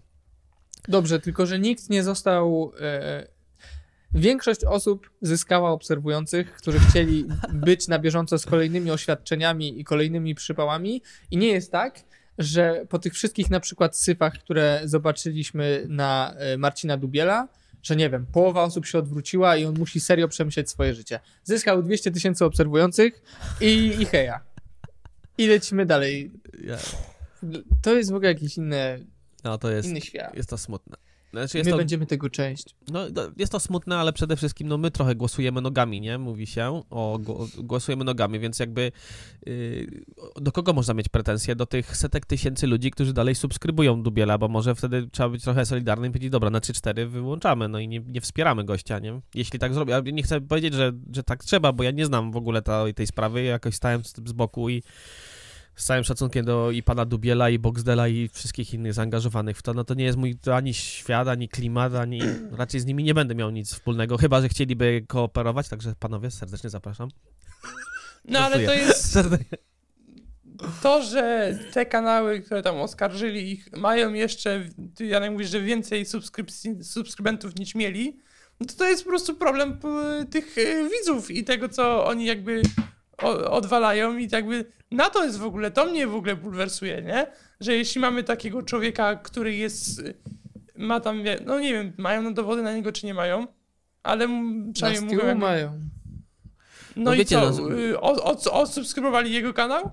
[0.87, 2.71] Dobrze, tylko że nikt nie został.
[2.79, 3.34] E,
[4.15, 11.01] większość osób zyskała obserwujących, którzy chcieli być na bieżąco z kolejnymi oświadczeniami i kolejnymi przypałami.
[11.31, 12.03] I nie jest tak,
[12.37, 17.47] że po tych wszystkich na przykład syfach, które zobaczyliśmy na e, Marcina Dubiela,
[17.83, 21.19] że nie wiem, połowa osób się odwróciła i on musi serio przemyśleć swoje życie.
[21.43, 23.21] Zyskał 200 tysięcy obserwujących
[23.61, 24.39] i, i heja.
[25.37, 26.31] I lecimy dalej.
[27.81, 29.05] To jest w ogóle jakiś inny,
[29.43, 30.35] no to jest, inny świat.
[30.35, 30.97] jest to smutne.
[31.41, 32.75] Znaczy My to będziemy tego część.
[32.91, 33.01] No,
[33.37, 36.17] jest to smutne, ale przede wszystkim no, my trochę głosujemy nogami, nie?
[36.17, 38.91] Mówi się o gło- głosujemy nogami, więc jakby
[39.45, 39.87] yy,
[40.41, 41.55] do kogo można mieć pretensje?
[41.55, 45.65] Do tych setek tysięcy ludzi, którzy dalej subskrybują Dubiela, bo może wtedy trzeba być trochę
[45.65, 49.21] solidarnym i powiedzieć, dobra, na 3-4 wyłączamy, no i nie, nie wspieramy gościa, nie?
[49.35, 52.31] Jeśli tak zrobi, ja nie chcę powiedzieć, że, że tak trzeba, bo ja nie znam
[52.31, 54.83] w ogóle ta, tej sprawy, jakoś stałem z, z boku i
[55.75, 59.73] z całym szacunkiem do i pana Dubiela, i Boxdela, i wszystkich innych zaangażowanych w to,
[59.73, 62.21] no to nie jest mój ani świat, ani klimat, ani
[62.57, 66.69] raczej z nimi nie będę miał nic wspólnego, chyba że chcieliby kooperować, także panowie, serdecznie
[66.69, 67.09] zapraszam.
[68.25, 69.17] No ale to jest
[70.81, 76.05] to, że te kanały, które tam oskarżyli ich, mają jeszcze, ty Janek mówisz, że więcej
[76.05, 78.19] subskrypcji, subskrybentów niż mieli,
[78.59, 82.25] no to to jest po prostu problem p- tych e, widzów i tego, co oni
[82.25, 82.61] jakby
[83.49, 87.27] odwalają i jakby na to jest w ogóle, to mnie w ogóle bulwersuje, nie?
[87.59, 90.03] Że jeśli mamy takiego człowieka, który jest,
[90.77, 93.47] ma tam, no nie wiem, mają na dowody na niego, czy nie mają,
[94.03, 94.27] ale
[94.73, 95.79] przynajmniej mówią, mają.
[96.95, 99.91] no, No i wiecie, co, no, y, o, o, osubskrybowali jego kanał?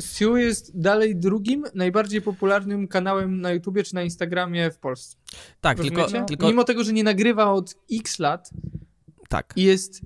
[0.00, 5.16] Stu jest dalej drugim najbardziej popularnym kanałem na YouTubie czy na Instagramie w Polsce.
[5.60, 8.50] Tak, tylko, tylko Mimo tego, że nie nagrywa od x lat
[9.28, 9.52] tak.
[9.56, 10.00] i jest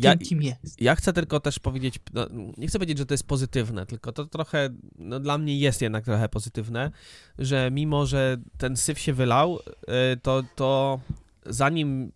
[0.00, 0.80] Ja- kim jest.
[0.80, 2.26] Ja chcę tylko też powiedzieć, no,
[2.56, 6.04] nie chcę powiedzieć, że to jest pozytywne, tylko to trochę, no dla mnie jest jednak
[6.04, 6.90] trochę pozytywne,
[7.38, 11.00] że mimo, że ten syf się wylał, y, to, to
[11.46, 12.12] zanim,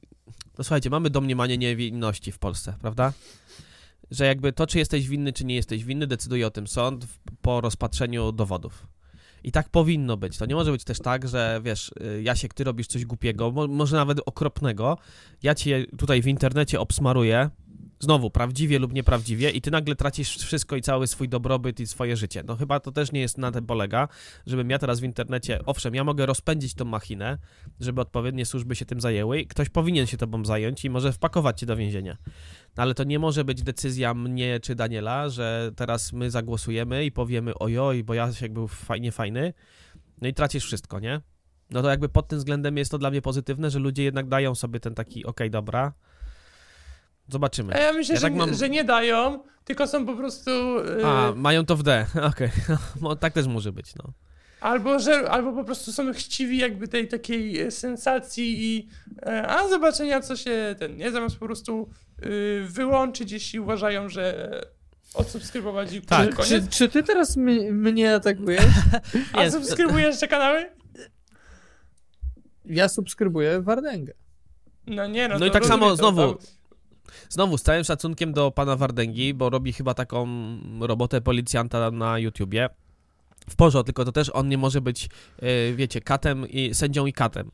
[0.58, 3.12] no słuchajcie, mamy domniemanie niewinności w Polsce, prawda?
[4.10, 7.06] Że jakby to, czy jesteś winny, czy nie jesteś winny, decyduje o tym sąd
[7.42, 8.86] po rozpatrzeniu dowodów.
[9.44, 10.38] I tak powinno być.
[10.38, 13.66] To nie może być też tak, że wiesz, y, Jasiek, ty robisz coś głupiego, mo-
[13.68, 14.98] może nawet okropnego,
[15.42, 17.50] ja cię tutaj w internecie obsmaruję,
[18.00, 22.16] znowu, prawdziwie lub nieprawdziwie i ty nagle tracisz wszystko i cały swój dobrobyt i swoje
[22.16, 22.42] życie.
[22.46, 24.08] No chyba to też nie jest na tym polega,
[24.46, 27.38] żebym ja teraz w internecie, owszem, ja mogę rozpędzić tą machinę,
[27.80, 31.60] żeby odpowiednie służby się tym zajęły i ktoś powinien się tobą zająć i może wpakować
[31.60, 32.16] cię do więzienia.
[32.76, 37.12] No, ale to nie może być decyzja mnie czy Daniela, że teraz my zagłosujemy i
[37.12, 39.52] powiemy ojoj, bo Jasiek był fajnie fajny,
[40.20, 41.20] no i tracisz wszystko, nie?
[41.70, 44.54] No to jakby pod tym względem jest to dla mnie pozytywne, że ludzie jednak dają
[44.54, 45.92] sobie ten taki, okej, dobra,
[47.28, 47.74] zobaczymy.
[47.74, 50.50] A ja myślę, Ja że, tak mam- że nie dają, tylko są po prostu.
[51.00, 52.50] y, A, mają to w D, okej.
[53.02, 54.12] No, tak też może być, no.
[54.60, 58.88] albo, że, albo po prostu są chciwi jakby tej takiej e, sensacji i.
[59.26, 60.96] e, A zobaczenia, co się ten.
[60.96, 61.88] Nie zamiast po prostu
[62.24, 64.50] y, wyłączyć, jeśli uważają, że
[65.14, 66.34] odsubskrybować i Tak.
[66.34, 66.48] koniec.
[66.48, 67.36] Czy, czy ty teraz
[67.72, 68.64] mnie atakujesz?
[69.32, 70.70] A subskrybujesz jeszcze kanały?
[72.64, 74.12] Ja subskrybuję Wardęgę.
[74.86, 76.36] No nie, no No i tak samo to- znowu.
[77.28, 80.28] Znowu, z całym szacunkiem do pana Wardęgi, bo robi chyba taką
[80.80, 82.68] robotę policjanta na YouTubie.
[83.50, 87.12] W porządku, tylko to też on nie może być, e, wiecie, katem i sędzią i
[87.12, 87.50] katem,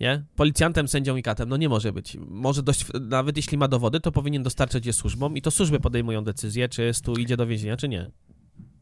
[0.00, 0.24] nie?
[0.36, 2.16] Policjantem, sędzią i katem, no nie może być.
[2.20, 6.24] Może dość, nawet jeśli ma dowody, to powinien dostarczać je służbom i to służby podejmują
[6.24, 8.10] decyzję, czy Stu idzie do więzienia, czy nie.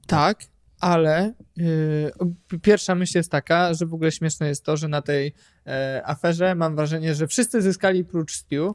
[0.07, 0.45] Tak,
[0.81, 2.13] ale yy,
[2.63, 5.35] pierwsza myśl jest taka, że w ogóle śmieszne jest to, że na tej
[5.67, 8.75] e, aferze mam wrażenie, że wszyscy zyskali prócz Stu,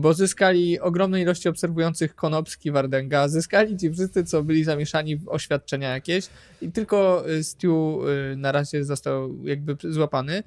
[0.00, 5.88] bo zyskali ogromne ilości obserwujących Konopski, Wardęga, zyskali ci wszyscy, co byli zamieszani w oświadczenia
[5.88, 6.28] jakieś.
[6.62, 8.00] I tylko y, Stu
[8.32, 10.42] y, na razie został jakby złapany,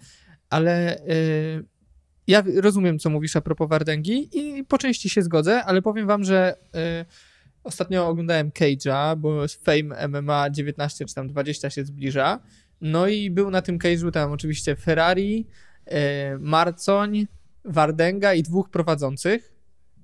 [0.49, 1.65] ale y,
[2.27, 6.23] ja rozumiem, co mówisz a propos Wardęgi i po części się zgodzę, ale powiem wam,
[6.23, 6.55] że
[7.63, 12.39] Ostatnio oglądałem Cage'a, bo Fame MMA 19 czy tam 20 się zbliża.
[12.81, 15.47] No i był na tym Cage'u tam oczywiście Ferrari,
[16.39, 17.27] Marcoń,
[17.65, 19.51] Wardenga i dwóch prowadzących.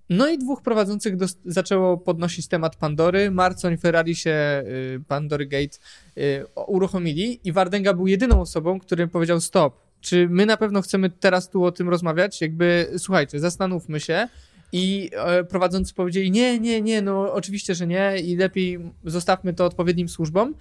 [0.09, 1.15] No i dwóch prowadzących
[1.45, 3.31] zaczęło podnosić temat Pandory.
[3.31, 5.77] Marcoń, Ferrari się y, Pandory Gate
[6.17, 9.87] y, uruchomili i Wardenga był jedyną osobą, który powiedział stop.
[10.01, 12.41] Czy my na pewno chcemy teraz tu o tym rozmawiać?
[12.41, 14.27] Jakby, słuchajcie, zastanówmy się.
[14.71, 19.65] I e, prowadzący powiedzieli, nie, nie, nie, no oczywiście, że nie i lepiej zostawmy to
[19.65, 20.55] odpowiednim służbom.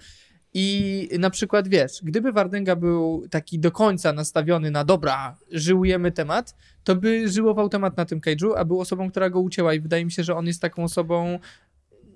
[0.53, 6.55] I na przykład, wiesz, gdyby Wardęga był taki do końca nastawiony na dobra, żyłujemy temat,
[6.83, 10.05] to by żyłował temat na tym cage'u, a był osobą, która go ucięła i wydaje
[10.05, 11.39] mi się, że on jest taką osobą,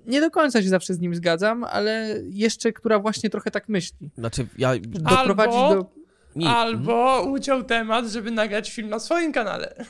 [0.06, 4.10] nie do końca się zawsze z nim zgadzam, ale jeszcze, która właśnie trochę tak myśli.
[4.18, 4.72] Znaczy, ja...
[4.78, 5.90] Doprowadzić Albo- do...
[6.36, 6.66] Nie, mhm.
[6.66, 9.84] Albo uciął temat, żeby nagrać film na swoim kanale.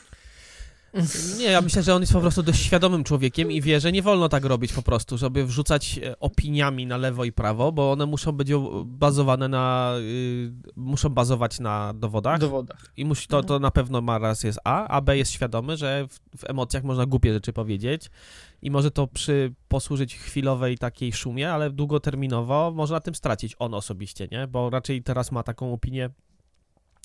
[1.38, 4.02] Nie, ja myślę, że on jest po prostu dość świadomym człowiekiem i wie, że nie
[4.02, 8.06] wolno tak robić po prostu, żeby wrzucać e, opiniami na lewo i prawo, bo one
[8.06, 8.48] muszą być
[8.84, 12.92] bazowane na, y, muszą bazować na dowodach dowodach.
[12.96, 16.06] i musi, to, to na pewno ma raz jest A, a B jest świadomy, że
[16.08, 18.10] w, w emocjach można głupie rzeczy powiedzieć
[18.62, 23.74] i może to przy posłużyć chwilowej takiej szumie, ale długoterminowo może na tym stracić on
[23.74, 24.46] osobiście, nie?
[24.46, 26.10] Bo raczej teraz ma taką opinię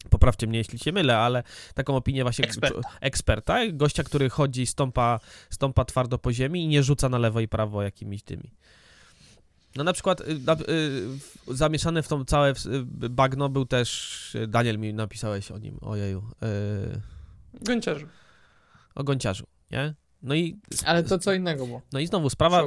[0.10, 2.90] Poprawcie mnie, jeśli się mylę, ale taką opinię właśnie Eksperta.
[3.02, 7.48] eksperta, gościa, który chodzi, stąpa, stąpa twardo po ziemi i nie rzuca na lewo i
[7.48, 8.52] prawo jakimiś tymi.
[9.76, 14.38] No na przykład y, na, y, w- zamieszany w tą całe y, bagno był też,
[14.48, 16.24] Daniel mi napisałeś o nim, ojeju,
[16.94, 17.02] y,
[17.66, 18.08] Gonciarzu.
[18.96, 19.96] o Gonciarzu, nie?
[20.22, 21.82] No i, Ale to co innego było.
[21.94, 22.64] no i znowu sprawa,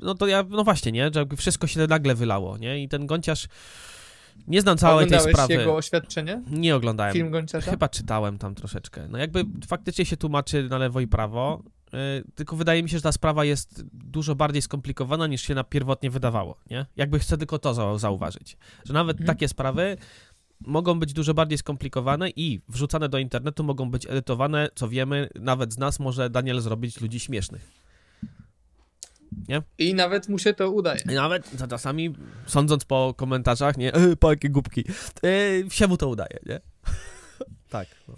[0.00, 3.06] no to ja, no właśnie, nie, że jakby wszystko się nagle wylało, nie, i ten
[3.06, 3.48] Gonciarz,
[4.46, 6.42] nie znam całej tej sprawy, jego oświadczenie?
[6.50, 7.70] nie oglądałem, Film Gonciarza?
[7.70, 11.62] chyba czytałem tam troszeczkę, no jakby faktycznie się tłumaczy na lewo i prawo,
[11.92, 11.98] yy,
[12.34, 16.10] tylko wydaje mi się, że ta sprawa jest dużo bardziej skomplikowana niż się na pierwotnie
[16.10, 19.26] wydawało, nie, jakby chcę tylko to za- zauważyć, że nawet Mhm.
[19.36, 19.96] takie sprawy
[20.66, 25.72] mogą być dużo bardziej skomplikowane i wrzucane do internetu mogą być edytowane, co wiemy, nawet
[25.74, 27.79] z nas może Daniel zrobić ludzi śmiesznych.
[29.78, 31.00] I nawet mu się to udaje.
[31.10, 32.14] I nawet za- czasami,
[32.46, 34.84] sądząc po komentarzach, nie, e, po jakie głupki,
[35.24, 36.60] e, się mu to udaje, nie?
[37.70, 37.88] tak.
[38.08, 38.14] No.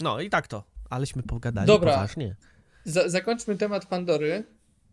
[0.00, 0.64] no i tak to.
[0.90, 1.92] Aleśmy pogadali Dobra.
[1.92, 2.36] poważnie.
[2.84, 4.44] Za zakończmy temat Pandory.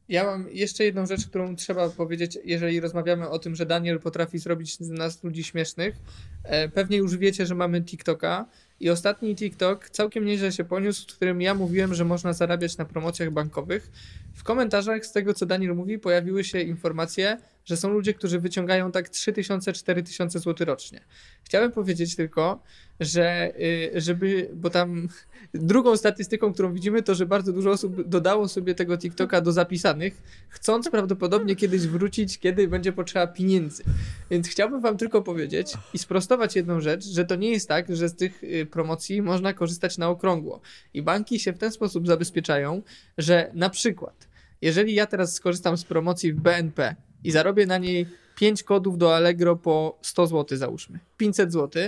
[0.09, 4.37] Ja mam jeszcze jedną rzecz, którą trzeba powiedzieć, jeżeli rozmawiamy o tym, że Daniel potrafi
[4.39, 5.95] zrobić z nas ludzi śmiesznych.
[6.43, 8.45] E, pewnie już wiecie, że mamy TikToka
[8.79, 12.85] i ostatni TikTok całkiem nieźle się poniósł, w którym ja mówiłem, że można zarabiać na
[12.85, 13.91] promocjach bankowych.
[14.33, 18.91] W komentarzach z tego, co Daniel mówi, pojawiły się informacje, że są ludzie, którzy wyciągają
[18.91, 21.01] tak 3000-4000 zł rocznie.
[21.43, 22.63] Chciałem powiedzieć tylko,
[22.99, 25.07] że y, żeby, bo tam
[25.53, 30.21] drugą statystyką, którą widzimy, to, że bardzo dużo osób dodało sobie tego TikToka do zapisanych,
[30.49, 33.83] chcąc prawdopodobnie kiedyś wrócić, kiedy będzie potrzeba pieniędzy.
[34.31, 38.09] Więc chciałbym wam tylko powiedzieć i sprostować jedną rzecz, że to nie jest tak, że
[38.09, 40.61] z tych y, promocji można korzystać na okrągło.
[40.93, 42.81] I banki się w ten sposób zabezpieczają,
[43.17, 44.27] że na przykład,
[44.61, 46.95] jeżeli ja teraz skorzystam z promocji w BNP
[47.27, 51.83] i zarobię na niej 5 kodów do Allegro po 100 zł załóżmy, 500 zł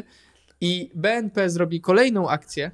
[0.62, 2.72] i BNP zrobi kolejną akcję,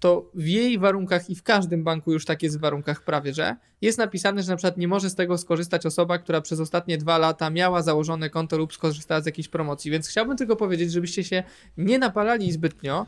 [0.00, 3.56] to w jej warunkach i w każdym banku już tak jest w warunkach prawie, że
[3.80, 7.18] jest napisane, że na przykład nie może z tego skorzystać osoba, która przez ostatnie dwa
[7.18, 9.90] lata miała założone konto lub skorzystała z jakiejś promocji.
[9.90, 11.42] Więc chciałbym tylko powiedzieć, żebyście się
[11.76, 13.06] nie napalali zbytnio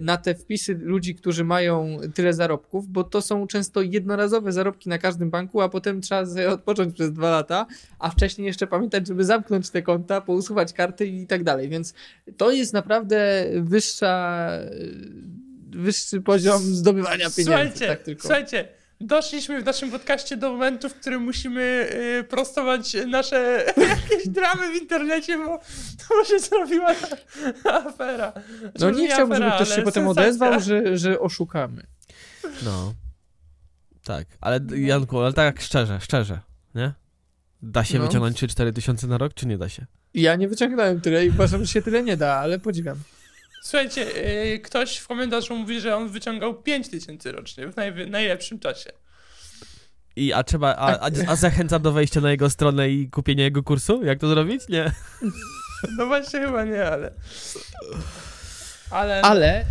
[0.00, 4.98] na te wpisy ludzi, którzy mają tyle zarobków, bo to są często jednorazowe zarobki na
[4.98, 7.66] każdym banku, a potem trzeba sobie odpocząć przez dwa lata,
[7.98, 11.68] a wcześniej jeszcze pamiętać, żeby zamknąć te konta, pousuwać karty i tak dalej.
[11.68, 11.94] Więc
[12.36, 14.48] to jest naprawdę wyższa,
[15.70, 17.42] wyższy poziom zdobywania pieniędzy.
[17.42, 18.68] Słuchajcie, tak słuchajcie,
[19.00, 21.88] doszliśmy w naszym podcaście do momentu, w którym musimy
[22.20, 23.64] y, prostować nasze
[24.10, 25.60] jakieś dramy w internecie, bo
[26.08, 26.90] to się zrobiła
[27.86, 28.32] afera.
[28.60, 30.22] Znaczy, No może nie chciałbym, afera, żeby ktoś się potem sensacja.
[30.22, 31.86] odezwał, że, że oszukamy.
[32.64, 32.94] No.
[34.04, 36.40] Tak, ale Janku, ale tak szczerze, szczerze,
[36.74, 36.92] nie?
[37.62, 38.06] Da się No.
[38.06, 39.86] wyciągnąć 3-4 tysiące na rok, czy nie da się?
[40.14, 42.96] Ja nie wyciągnąłem tyle i uważam, że się tyle nie da, ale podziwiam.
[43.62, 44.06] Słuchajcie,
[44.54, 48.90] y, ktoś w komentarzu mówi, że on wyciągał 5 tysięcy rocznie w najwy- najlepszym czasie.
[50.16, 53.62] I, a trzeba, a, a, a zachęcam do wejścia na jego stronę i kupienia jego
[53.62, 54.04] kursu?
[54.04, 54.68] Jak to zrobić?
[54.68, 54.92] Nie.
[55.98, 57.12] No właśnie chyba nie, ale...
[58.90, 59.22] Ale...
[59.22, 59.64] Ale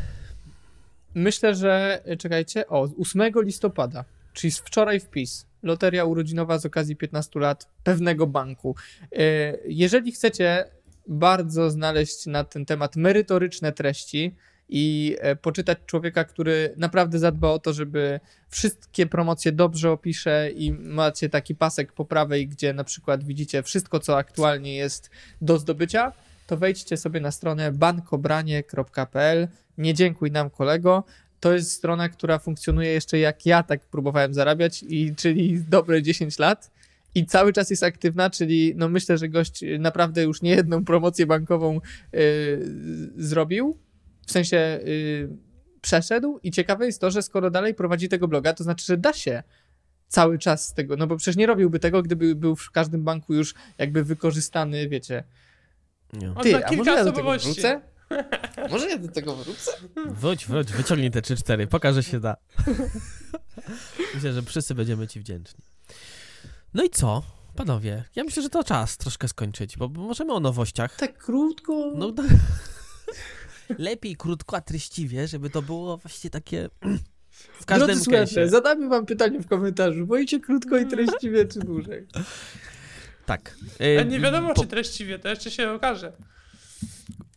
[1.15, 5.45] myślę, że czekajcie, o, 8 listopada, czyli z wczoraj wpis.
[5.63, 8.75] Loteria urodzinowa z okazji 15 lat pewnego banku.
[9.11, 9.17] E,
[9.65, 10.65] Jeżeli chcecie
[11.09, 14.35] bardzo znaleźć na ten temat merytoryczne treści
[14.69, 18.19] i e, poczytać człowieka, który naprawdę zadba o to, żeby
[18.49, 23.99] wszystkie promocje dobrze opisze i macie taki pasek po prawej, gdzie na przykład widzicie wszystko,
[23.99, 25.09] co aktualnie jest
[25.41, 26.13] do zdobycia,
[26.47, 29.47] to wejdźcie sobie na stronę bankobranie.pl.
[29.77, 31.03] Nie dziękuj nam kolego.
[31.39, 36.39] To jest strona, która funkcjonuje jeszcze jak ja tak próbowałem zarabiać, i, czyli dobre 10
[36.39, 36.71] lat.
[37.15, 41.25] I cały czas jest aktywna, czyli no myślę, że gość naprawdę już nie jedną promocję
[41.25, 41.79] bankową
[42.13, 42.19] yy,
[43.17, 43.77] zrobił.
[44.27, 45.37] W sensie yy,
[45.81, 46.39] przeszedł.
[46.43, 49.43] I ciekawe jest to, że skoro dalej prowadzi tego bloga, to znaczy, że da się
[50.07, 50.95] cały czas z tego.
[50.95, 55.23] No bo przecież nie robiłby tego, gdyby był w każdym banku już jakby wykorzystany, wiecie,
[56.13, 56.33] nie.
[56.43, 57.81] Ty, a kilka może ja do tego wrócę?
[58.69, 59.71] Może ja do tego wrócę?
[60.05, 62.35] Wróć, wróć, wyciągnij te 3-4, pokaż, że się da.
[64.15, 65.63] Myślę, że wszyscy będziemy ci wdzięczni.
[66.73, 67.23] No i co,
[67.55, 68.03] panowie?
[68.15, 70.95] Ja myślę, że to czas troszkę skończyć, bo możemy o nowościach.
[70.95, 71.91] Tak krótko.
[71.95, 72.23] No, no
[73.77, 76.69] lepiej krótko, a treściwie, żeby to było właśnie takie
[77.61, 80.05] w każdym Drodzy słuchacze, zadamy wam pytanie w komentarzu.
[80.05, 82.07] Wolicie krótko i treściwie, czy dłużej?
[83.25, 83.55] Tak.
[83.79, 86.13] Ale E, nie wiadomo, po- czy treściwie, to jeszcze się okaże.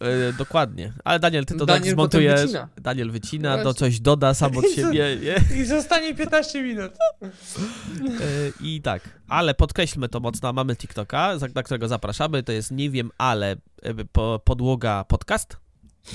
[0.03, 0.93] E, dokładnie.
[1.05, 2.41] Ale Daniel, ty to Daniel tak zmontujesz.
[2.41, 2.69] wycina.
[2.77, 3.79] Daniel wycina, No do właśnie.
[3.79, 5.17] coś doda sam od siebie.
[5.23, 5.37] Nie?
[5.63, 6.93] I zostanie 15 minut.
[7.23, 7.29] E,
[8.61, 13.11] I tak, ale podkreślmy to mocno, mamy TikToka, na którego zapraszamy, to jest nie wiem,
[13.19, 15.57] ale e, po, podłoga podcast.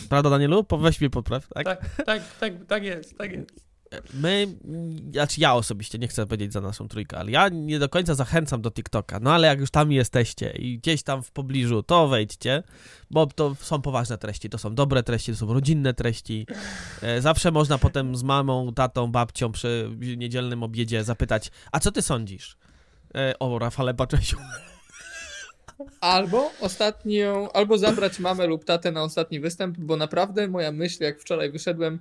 [0.10, 0.66] Prawda, Danielu?
[0.80, 1.66] Weź mnie popraw, tak?
[1.66, 3.67] Tak, tak, tak, tak jest, tak jest.
[4.14, 4.48] My,
[5.12, 8.62] znaczy ja osobiście, nie chcę powiedzieć za naszą trójkę, ale ja nie do końca zachęcam
[8.62, 12.64] do TikToka, no ale jak już tam jesteście i gdzieś tam w pobliżu, to wejdźcie,
[13.12, 16.48] bo to są poważne treści, to są dobre treści, to są rodzinne treści.
[17.02, 22.02] E, Zawsze można potem z mamą, tatą, babcią przy niedzielnym obiedzie zapytać, a co ty
[22.02, 22.58] sądzisz?
[23.16, 24.38] E, O, Rafale Baczesiu.
[26.02, 31.20] Albo ostatnią, albo zabrać mamę lub tatę na ostatni występ, bo naprawdę moja myśl, jak
[31.20, 32.00] wczoraj wyszedłem,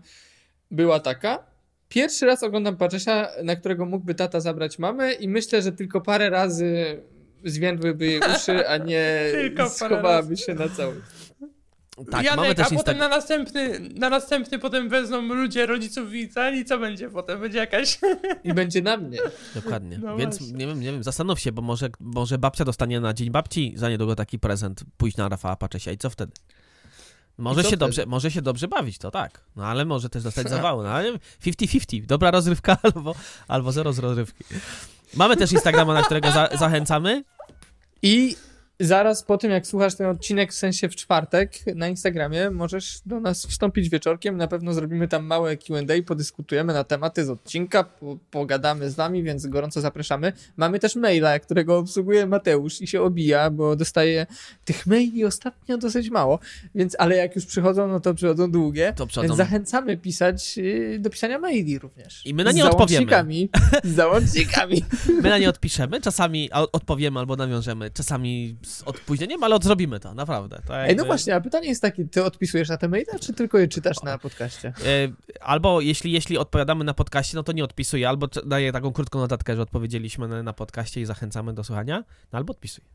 [0.71, 1.56] była taka.
[1.89, 6.31] Pierwszy raz oglądam Paczesia, na którego mógłby tata zabrać mamę i myślę, że tylko parę
[6.31, 7.01] razy
[7.45, 9.33] zwiędłyby jej uszy, a nie
[9.75, 11.03] schowałaby się na cały.
[12.11, 16.55] Tak, Janek, mamy też a potem na następny, na następny potem wezmą ludzie rodziców ten
[16.55, 17.41] i co będzie potem?
[17.41, 17.99] Będzie jakaś...
[18.45, 19.19] I będzie na mnie.
[19.55, 19.99] Dokładnie.
[19.99, 20.57] No Więc właśnie.
[20.57, 23.91] nie wiem, nie wiem, zastanów się, bo może, może babcia dostanie na dzień babci za
[23.91, 26.33] niedługo taki prezent, pójść na Rafała Paczesia i co wtedy?
[27.39, 27.77] Może się, wtedy?
[27.77, 29.41] dobrze, może się dobrze bawić, to tak.
[29.57, 30.83] No ale może też dostać zawału.
[30.83, 31.13] No ale
[31.45, 32.07] 50-50.
[32.07, 33.15] Dobra rozrywka albo,
[33.49, 34.45] albo zero z rozrywki.
[35.15, 37.25] Mamy też Instagrama, na którego za, zachęcamy.
[38.03, 38.37] I
[38.81, 43.21] zaraz po tym, jak słuchasz ten odcinek, w sensie w czwartek na Instagramie, możesz do
[43.21, 44.37] nas wstąpić wieczorkiem.
[44.37, 45.75] Na pewno zrobimy tam małe QA,
[46.07, 50.33] podyskutujemy na tematy z odcinka, po, pogadamy z wami, więc gorąco zapraszamy.
[50.57, 54.27] Mamy też maila, którego obsługuje Mateusz i się obija, bo dostaje
[54.65, 56.39] tych maili ostatnio dosyć mało,
[56.75, 58.93] więc ale jak już przychodzą, no to przychodzą długie.
[58.97, 62.27] To przychodzą- Więc zachęcamy pisać yy, do pisania maili również.
[62.27, 63.07] I my na nie z odpowiemy.
[63.11, 63.49] załącznikami.
[63.93, 64.85] Z załącznikami.
[65.23, 70.63] My na nie odpiszemy, czasami odpowiemy albo nawiążemy, czasami z opóźnieniem, ale zrobimy to, naprawdę.
[70.67, 73.59] To Ej, no właśnie, a pytanie jest takie, ty odpisujesz na te maile, czy tylko
[73.59, 74.69] je czytasz na podcaście?
[74.69, 75.09] E,
[75.41, 79.57] Albo jeśli, jeśli odpowiadamy na podcaście, no to nie odpisuję, albo daję taką krótką notatkę,
[79.57, 82.87] że odpowiedzieliśmy na, na podcaście i zachęcamy do słuchania, no albo odpisuję.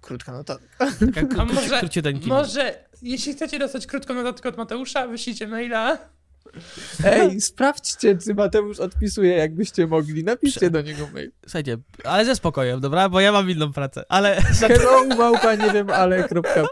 [0.00, 0.92] Krótka notatka.
[1.14, 1.80] Taka A może,
[2.26, 5.98] może, jeśli chcecie dostać krótką notatkę od Mateusza, wyślijcie maila.
[7.04, 10.24] Ej, sprawdźcie, czy Mateusz odpisuje, jakbyście mogli.
[10.24, 11.32] Napiszcie Prze- do niego mail.
[11.42, 13.08] Słuchajcie, ale ze spokojem, dobra?
[13.08, 14.42] Bo ja mam inną pracę, ale...
[14.42, 16.66] Hello, małpa, nie wiem, ale.pl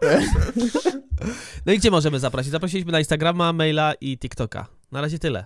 [1.67, 2.53] No i gdzie możemy zaprosić?
[2.53, 4.67] Zaprosiliśmy na Instagrama, maila i TikToka.
[4.93, 5.45] Na razie tyle.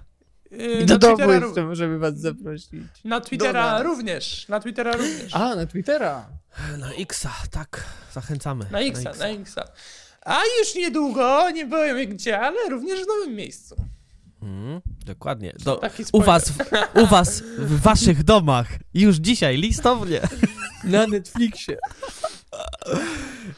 [0.51, 2.71] Yy, I na do domu jeszcze możemy was zaprosić.
[3.05, 4.49] na Twittera również.
[4.49, 5.35] Na Twittera również.
[5.35, 6.29] A, na Twittera.
[6.79, 8.67] Na Xa, tak, zachęcamy.
[8.71, 9.65] Na Xa, na Xa.
[10.25, 13.77] A już niedługo, nie powiem gdzie, ale również w nowym miejscu.
[14.43, 15.53] Mm, dokładnie.
[15.65, 16.59] Do, Taki u, was, w,
[17.03, 20.21] u was, w waszych domach, już dzisiaj, listownie.
[20.85, 21.77] Na Netflixie.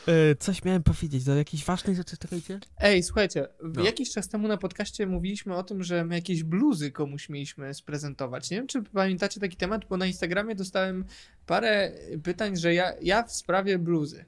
[0.08, 2.60] E, Coś miałem powiedzieć, do jakiejś ważnej rzeczy, czekajcie.
[2.78, 3.84] Ej, słuchajcie, No.
[3.84, 8.50] jakiś czas temu na podcaście mówiliśmy o tym, że my jakieś bluzy komuś mieliśmy sprezentować.
[8.50, 11.04] Nie wiem, czy pamiętacie taki temat, bo na Instagramie dostałem
[11.46, 14.24] parę pytań, że ja, ja w sprawie bluzy.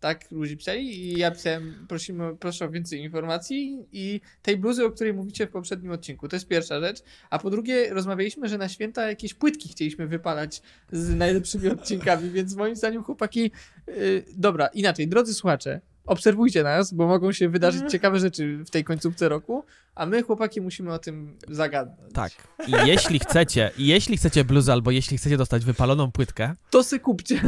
[0.00, 4.90] Tak, ludzie pisali i ja pisałem, prosimy, proszę o więcej informacji i tej bluzy, o
[4.90, 6.28] której mówicie w poprzednim odcinku.
[6.28, 7.02] To jest pierwsza rzecz.
[7.30, 12.56] A po drugie, rozmawialiśmy, że na święta jakieś płytki chcieliśmy wypalać z najlepszymi odcinkami, więc
[12.56, 13.50] moim zdaniem chłopaki...
[13.86, 18.84] Yy, dobra, inaczej, drodzy słuchacze, obserwujcie nas, bo mogą się wydarzyć ciekawe rzeczy w tej
[18.84, 19.64] końcówce roku,
[19.96, 22.12] a my, chłopaki, musimy o tym zagadnąć.
[22.14, 22.32] Tak.
[22.66, 27.00] I jeśli chcecie, i jeśli chcecie bluzy, albo jeśli chcecie dostać wypaloną płytkę, To sy
[27.00, 27.40] kupcie.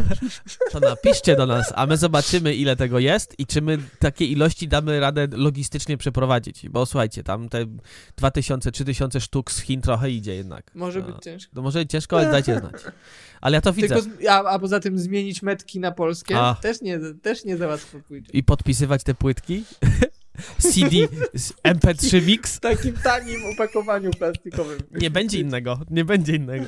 [0.72, 4.68] to napiszcie do nas, a my zobaczymy, ile tego jest i czy my takie ilości
[4.68, 6.68] damy radę logistycznie przeprowadzić.
[6.68, 7.64] Bo słuchajcie, tam te
[8.20, 10.70] 2000-3000 sztuk z Chin trochę idzie jednak.
[10.74, 11.54] Może No, być ciężko.
[11.54, 12.74] To może ciężko, ale dajcie znać.
[13.40, 14.02] Ale ja to widzę.
[14.02, 16.54] Tylko, a, a poza tym zmienić metki na polskie A.
[16.54, 18.30] też nie, też nie za łatwo pójdzie.
[18.32, 19.64] I podpisywać te płytki.
[20.58, 20.96] CD,
[21.34, 22.56] z MP3 mix.
[22.56, 24.78] W takim tanim opakowaniu plastikowym.
[24.90, 26.66] Nie będzie innego, nie będzie innego.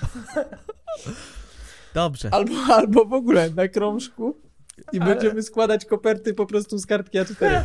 [1.94, 2.28] Dobrze.
[2.32, 4.36] Albo, albo w ogóle na krążku
[4.92, 7.62] i Ale- będziemy składać koperty po prostu z kartki A4.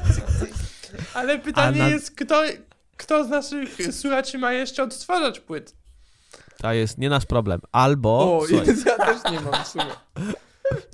[1.14, 2.42] Ale pytanie na- jest, kto,
[2.98, 5.76] kto z naszych słuchaczy ma jeszcze odtwarzać płyt?
[6.58, 7.62] To jest nie nasz problem.
[7.72, 9.86] Albo O, słuchaj, ja też nie mam w sumie.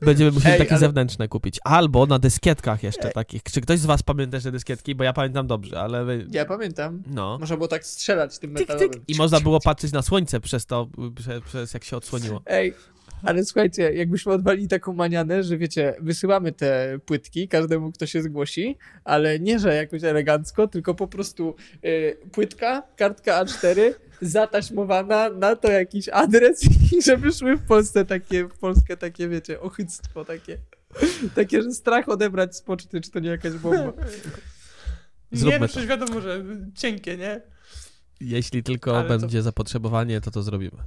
[0.01, 1.59] Będziemy musieli Ej, takie ale- zewnętrzne kupić.
[1.63, 3.43] Albo na dyskietkach jeszcze takich.
[3.43, 4.95] Czy ktoś z was pamięta te dyskietki?
[4.95, 6.05] Bo ja pamiętam dobrze, ale.
[6.31, 7.03] Ja pamiętam.
[7.07, 7.37] No.
[7.39, 8.89] Można było tak strzelać tym Tyk, metalowym.
[8.89, 9.03] tyk.
[9.07, 12.41] I można było patrzeć na słońce przez to, przez, przez jak się odsłoniło.
[12.45, 12.73] Ej,
[13.23, 18.77] ale słuchajcie, jakbyśmy odwalili taką manianę, że wiecie, wysyłamy te płytki każdemu, kto się zgłosi,
[19.03, 21.55] ale nie, że jakoś elegancko, tylko po prostu
[21.85, 23.79] y, płytka, kartka A4,
[24.21, 26.63] zataśmowana, na to jakiś adres
[26.97, 30.57] i żeby szły w Polsce takie, w Polskę takie, wiecie, ochyctwo takie.
[31.35, 33.93] Takie, że strach odebrać z poczty, czy to nie jakaś bomba.
[35.31, 35.71] Zróbmy nie, no to.
[35.71, 36.45] przecież wiadomo, że
[36.75, 37.41] cienkie, nie?
[38.21, 40.83] Jeśli tylko Ale to- będzie zapotrzebowanie, to to zrobimy.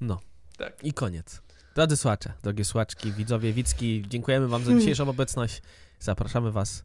[0.00, 0.20] No.
[0.56, 0.84] Tak.
[0.84, 1.42] I koniec.
[1.74, 5.62] Drodzy słuchacze, drogie słuchaczki, widzowie, widzki, dziękujemy wam za dzisiejszą obecność.
[6.00, 6.84] Zapraszamy was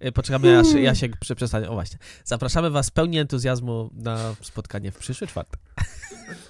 [0.00, 0.84] E, poczekamy, aż hmm.
[0.84, 1.68] Jasiek przestanie.
[1.68, 1.98] O właśnie.
[2.24, 5.60] Zapraszamy Was pełni entuzjazmu na spotkanie w przyszły czwartek.